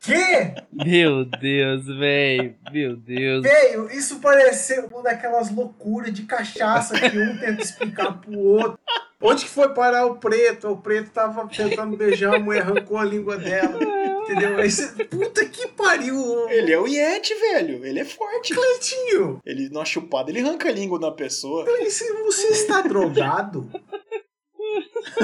[0.00, 0.54] Que?
[0.70, 2.54] Meu Deus, velho.
[2.70, 3.42] Meu Deus.
[3.42, 8.78] Veio, isso pareceu uma daquelas loucuras de cachaça que um tenta explicar pro outro.
[9.20, 10.68] Onde que foi parar o preto?
[10.68, 13.78] O preto tava tentando beijar a mulher, arrancou a língua dela.
[14.24, 14.58] Entendeu?
[14.58, 16.48] Aí você, puta que pariu.
[16.48, 17.84] Ele é o Yeti, velho.
[17.84, 18.54] Ele é forte.
[18.54, 19.40] Cleitinho.
[19.44, 21.64] Ele, numa chupada, ele arranca a língua na pessoa.
[21.64, 23.70] Você, você está drogado?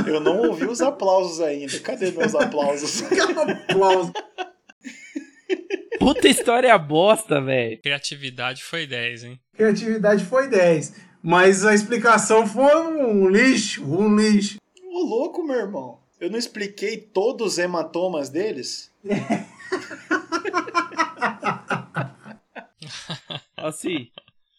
[0.07, 1.81] Eu não ouvi os aplausos ainda.
[1.81, 3.01] Cadê meus aplausos?
[3.11, 4.13] Que aplauso.
[5.99, 7.81] Puta história bosta, velho.
[7.83, 9.41] Criatividade foi 10, hein?
[9.55, 10.95] Criatividade foi 10.
[11.23, 14.59] Mas a explicação foi um lixo, um lixo.
[14.83, 16.01] Ô louco, meu irmão.
[16.21, 18.90] Eu não expliquei todos os hematomas deles?
[23.57, 24.09] assim,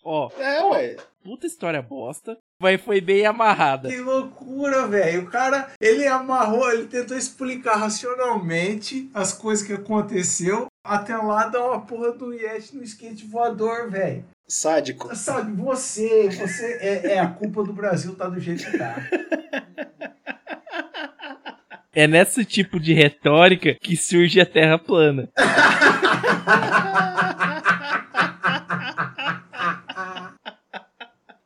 [0.03, 0.29] ó.
[0.37, 0.97] É, ué.
[1.23, 2.37] Puta história bosta.
[2.59, 3.89] Mas foi bem amarrada.
[3.89, 5.23] Que loucura, velho.
[5.23, 10.67] O cara, ele amarrou, ele tentou explicar racionalmente as coisas que aconteceu.
[10.83, 14.25] Até lá dá uma porra do Yeti no skate voador, velho.
[14.47, 15.15] Sádico.
[15.15, 18.95] Sabe, você, você é, é a culpa do Brasil tá do jeito que tá.
[21.93, 25.29] É nesse tipo de retórica que surge a Terra plana.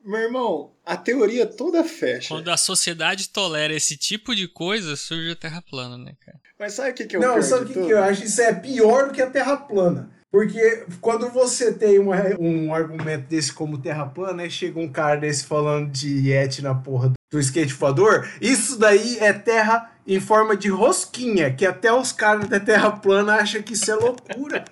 [0.03, 2.29] Meu irmão, a teoria toda fecha.
[2.29, 6.39] Quando a sociedade tolera esse tipo de coisa, surge a Terra plana, né, cara?
[6.59, 8.23] Mas sabe o que, que eu Não, sabe o que, que eu acho?
[8.23, 10.11] Isso é pior do que a Terra plana.
[10.35, 15.15] Porque quando você tem uma, um argumento desse como terra plana, aí chega um cara
[15.15, 20.57] desse falando de Yeti na porra do skate voador, isso daí é terra em forma
[20.57, 24.65] de rosquinha, que até os caras da Terra plana acham que isso é loucura.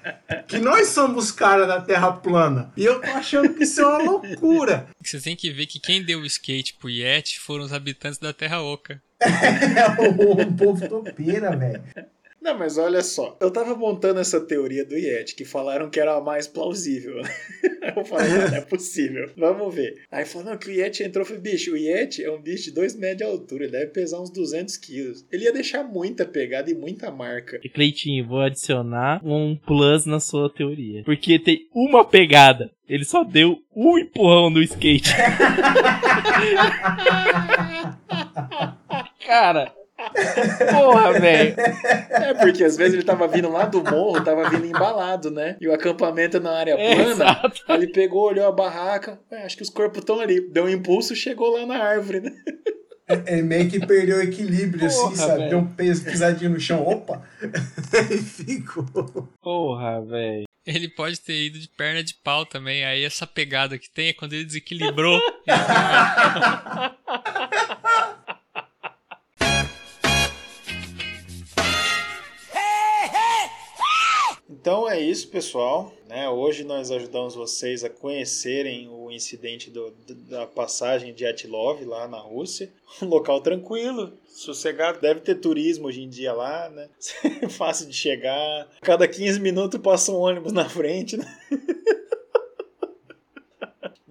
[0.49, 2.69] que nós somos os caras da Terra plana.
[2.75, 4.89] E eu tô achando que isso é uma loucura.
[5.01, 8.33] Você tem que ver que quem deu o skate pro Yeti foram os habitantes da
[8.33, 9.01] Terra Oca.
[9.23, 11.81] é, o, o povo topeira, velho.
[12.43, 13.37] Não, mas olha só.
[13.39, 17.15] Eu tava montando essa teoria do Yeti, que falaram que era a mais plausível.
[17.21, 17.29] né?
[17.81, 19.31] Aí eu falei, não, não é possível.
[19.37, 20.03] Vamos ver.
[20.11, 21.21] Aí falou, não, que o Yeti entrou.
[21.21, 23.63] Eu falei, bicho, o Yeti é um bicho de 2 metros de altura.
[23.63, 25.25] Ele deve pesar uns 200 quilos.
[25.31, 27.61] Ele ia deixar muita pegada e muita marca.
[27.63, 31.01] E Cleitinho, vou adicionar um plus na sua teoria.
[31.05, 32.69] Porque tem uma pegada.
[32.89, 35.13] Ele só deu um empurrão no skate.
[39.25, 39.73] Cara.
[40.71, 41.55] Porra, velho.
[42.09, 45.55] É, porque às vezes ele tava vindo lá do morro, tava vindo embalado, né?
[45.59, 47.41] E o acampamento é na área É, plana.
[47.67, 49.19] Aí ele pegou, olhou a barraca.
[49.43, 50.41] Acho que os corpos estão ali.
[50.49, 52.31] Deu um impulso, chegou lá na árvore, né?
[53.27, 55.37] Ele meio que perdeu o equilíbrio, assim, Porra, sabe?
[55.39, 55.49] velho.
[55.49, 56.81] Deu um peso pisadinho no chão.
[56.87, 57.21] Opa!
[58.09, 59.27] e ficou.
[59.41, 60.45] Porra, velho.
[60.65, 62.85] Ele pode ter ido de perna de pau também.
[62.85, 65.19] Aí essa pegada que tem é quando ele desequilibrou.
[74.63, 75.91] Então é isso, pessoal.
[76.07, 76.29] Né?
[76.29, 79.93] Hoje nós ajudamos vocês a conhecerem o incidente do-
[80.29, 82.71] da passagem de Atilov lá na Rússia.
[83.01, 85.01] Um local tranquilo, sossegado.
[85.01, 86.87] Deve ter turismo hoje em dia lá, né?
[87.49, 88.69] Fácil de chegar.
[88.81, 91.25] Cada 15 minutos passa um ônibus na frente, né?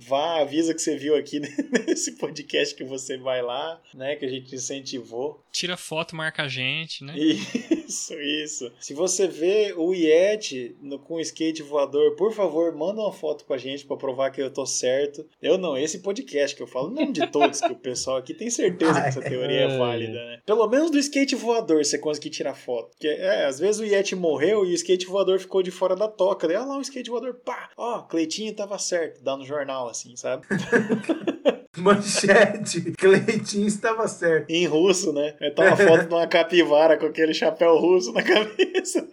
[0.07, 1.41] Vá, avisa que você viu aqui
[1.87, 4.17] nesse podcast que você vai lá, né?
[4.17, 5.43] Que a gente incentivou.
[5.53, 7.15] Tira foto, marca a gente, né?
[7.17, 8.73] Isso, isso.
[8.81, 13.45] Se você vê o Yeti no, com o skate voador, por favor, manda uma foto
[13.45, 15.27] pra gente pra provar que eu tô certo.
[15.41, 18.51] Eu não, esse podcast que eu falo, não de todos, que o pessoal aqui tem
[18.51, 19.79] certeza que essa teoria é Ai.
[19.79, 20.41] válida, né?
[20.45, 22.91] Pelo menos do skate voador você conseguir tirar foto.
[22.91, 26.09] Porque, é, às vezes o Yeti morreu e o skate voador ficou de fora da
[26.09, 26.49] toca.
[26.49, 27.71] Daí, olha lá o skate voador, pá!
[27.77, 30.47] Ó, Cleitinho tava certo, dá no jornal, assim, sabe?
[31.77, 32.93] Manchete.
[32.93, 34.51] Cleitinho estava certo.
[34.51, 35.35] Em russo, né?
[35.41, 39.09] Aí tá uma foto de uma capivara com aquele chapéu russo na cabeça.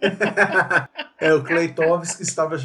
[1.22, 2.58] É, o Kleitovski estava.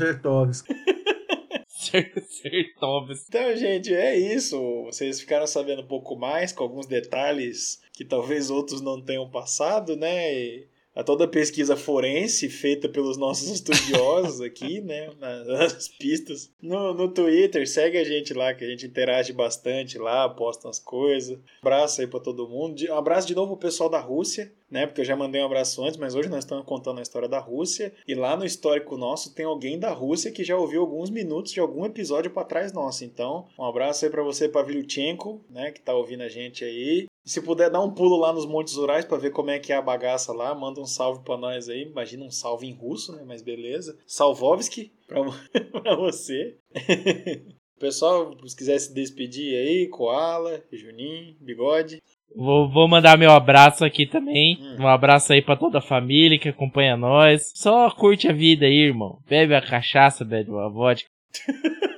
[2.32, 3.26] Sertovs.
[3.28, 4.58] Então, gente, é isso.
[4.86, 9.98] Vocês ficaram sabendo um pouco mais com alguns detalhes que talvez outros não tenham passado,
[9.98, 10.34] né?
[10.34, 15.10] E a toda a pesquisa forense feita pelos nossos estudiosos aqui, né?
[15.20, 16.52] Nas pistas.
[16.62, 20.80] No, no Twitter, segue a gente lá, que a gente interage bastante lá, posta as
[20.80, 21.38] coisas.
[21.62, 22.82] Abraço aí pra todo mundo.
[22.90, 24.86] Um abraço de novo pro pessoal da Rússia, né?
[24.86, 27.40] Porque eu já mandei um abraço antes, mas hoje nós estamos contando a história da
[27.40, 27.94] Rússia.
[28.08, 31.60] E lá no histórico nosso tem alguém da Rússia que já ouviu alguns minutos de
[31.60, 33.04] algum episódio pra trás nosso.
[33.04, 35.72] Então, um abraço aí pra você, Pavlyuchenko, né?
[35.72, 37.06] Que tá ouvindo a gente aí.
[37.26, 39.76] Se puder dar um pulo lá nos Montes Urais pra ver como é que é
[39.76, 41.82] a bagaça lá, manda um salve pra nós aí.
[41.82, 43.24] Imagina um salve em russo, né?
[43.26, 43.98] Mas beleza.
[44.06, 45.22] Salvovski pra
[45.98, 46.58] você.
[47.80, 52.02] Pessoal, se quiser se despedir aí, Koala, Juninho, Bigode.
[52.36, 54.58] Vou, vou mandar meu abraço aqui também.
[54.60, 54.84] Hum.
[54.84, 57.52] Um abraço aí pra toda a família que acompanha nós.
[57.56, 59.20] Só curte a vida aí, irmão.
[59.30, 61.08] Bebe a cachaça, bebe a vodka.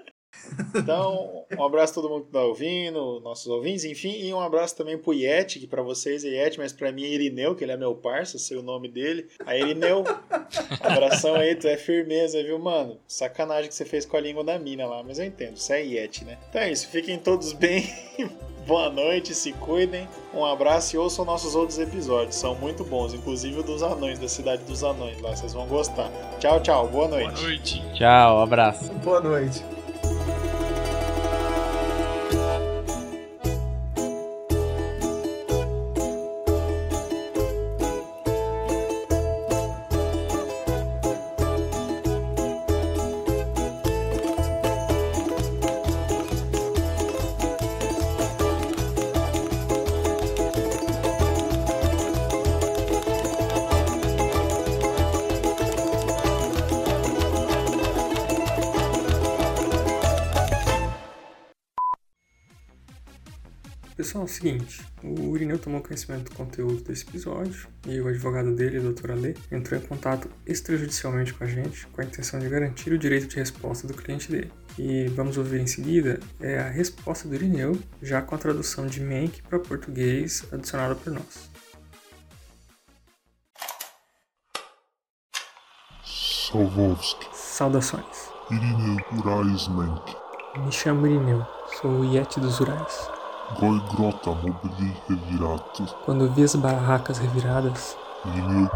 [0.75, 4.75] Então, um abraço a todo mundo que tá ouvindo, nossos ouvintes, enfim, e um abraço
[4.75, 7.71] também pro Yeti, que pra vocês é Yeti, mas pra mim é Irineu, que ele
[7.71, 9.27] é meu parça, sei o nome dele.
[9.45, 10.03] A Irineu,
[10.81, 12.97] abração aí, tu é firmeza, viu, mano?
[13.07, 15.85] Sacanagem que você fez com a língua da mina lá, mas eu entendo, você é
[15.85, 16.37] Yeti, né?
[16.49, 17.89] Então é isso, fiquem todos bem,
[18.67, 23.59] boa noite, se cuidem, um abraço e ouçam nossos outros episódios, são muito bons, inclusive
[23.59, 26.11] o dos anões, da cidade dos anões lá, vocês vão gostar.
[26.39, 27.31] Tchau, tchau, boa noite.
[27.31, 27.83] Boa noite.
[27.93, 28.91] Tchau, abraço.
[28.95, 29.76] Boa noite.
[64.37, 69.11] Seguinte, o Irineu tomou conhecimento do conteúdo desse episódio e o advogado dele, o Dr.
[69.11, 73.27] Ale, entrou em contato extrajudicialmente com a gente com a intenção de garantir o direito
[73.27, 74.51] de resposta do cliente dele.
[74.77, 79.01] E vamos ouvir em seguida é a resposta do Irineu, já com a tradução de
[79.01, 81.49] Menck para português adicionada por nós.
[86.03, 88.31] Salvovski, Saudações.
[88.51, 90.15] Irineu Uraismenk,
[90.57, 91.45] Me chamo Irineu,
[91.81, 93.16] sou o Yeti dos Urais.
[93.55, 94.93] Goi Grota Mobili
[96.05, 98.69] Quando vi as barracas reviradas, eu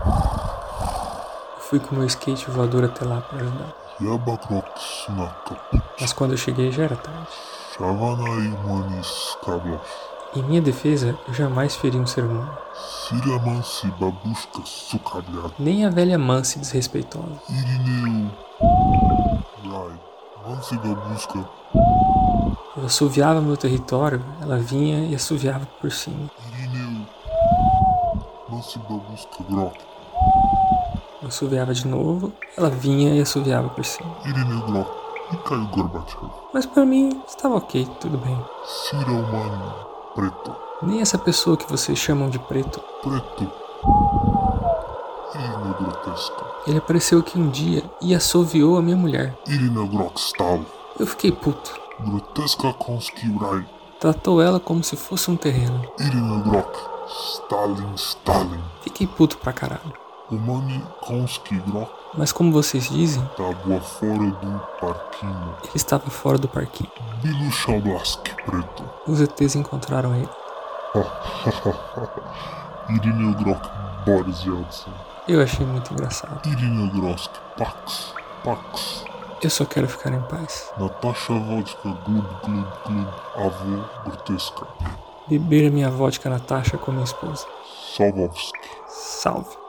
[1.59, 3.75] fui com meu skate voador até lá para ajudar.
[5.99, 7.27] Mas quando eu cheguei já era tarde.
[10.33, 12.57] Em minha defesa, eu jamais feri um ser humano.
[15.59, 17.41] Nem a velha Mansi desrespeitosa.
[17.49, 18.31] Irineu.
[19.69, 19.99] Rai.
[20.47, 21.45] Mansi Babushka.
[22.77, 26.31] Eu assoviava meu território, ela vinha e assoviava por cima.
[31.21, 34.09] Eu assoviava de novo, ela vinha e assoviava por cima.
[36.53, 38.39] Mas pra mim, estava ok, tudo bem.
[40.15, 40.55] Preto.
[40.81, 42.79] Nem essa pessoa que vocês chamam de preto.
[43.01, 43.51] Preto.
[46.67, 49.37] Ele apareceu aqui um dia e assoviou a minha mulher.
[50.15, 50.61] Stal.
[50.97, 51.80] Eu fiquei puto.
[52.03, 53.65] Groteska Konski Rai.
[53.99, 55.81] Tratou ela como se fosse um terreno.
[55.99, 56.79] Irineu Grok.
[57.07, 58.61] Stalin Stalin.
[58.81, 59.93] Fiquei puto pra caralho.
[60.29, 61.91] Romani Konski Grok.
[62.17, 65.55] Mas como vocês dizem, Tábua fora do parquinho.
[65.63, 66.91] ele estava fora do parquinho.
[67.21, 67.49] Bilu
[68.45, 68.83] Preto.
[69.07, 70.29] Os ETs encontraram ele.
[72.89, 73.69] Irineu Grok
[74.05, 74.91] Boris Yeltsin.
[75.27, 76.45] Eu achei muito engraçado.
[76.49, 78.13] Irineu Grosk Pax.
[78.43, 79.05] Pax.
[79.43, 80.71] Eu só quero ficar em paz.
[80.77, 83.09] Natasha Vodka Glub Glub Glub.
[83.35, 84.67] Avô Grotesca.
[85.27, 87.47] Beber a minha vodka Natasha com minha esposa.
[87.95, 88.55] Salvovsk.
[88.87, 89.60] Salve.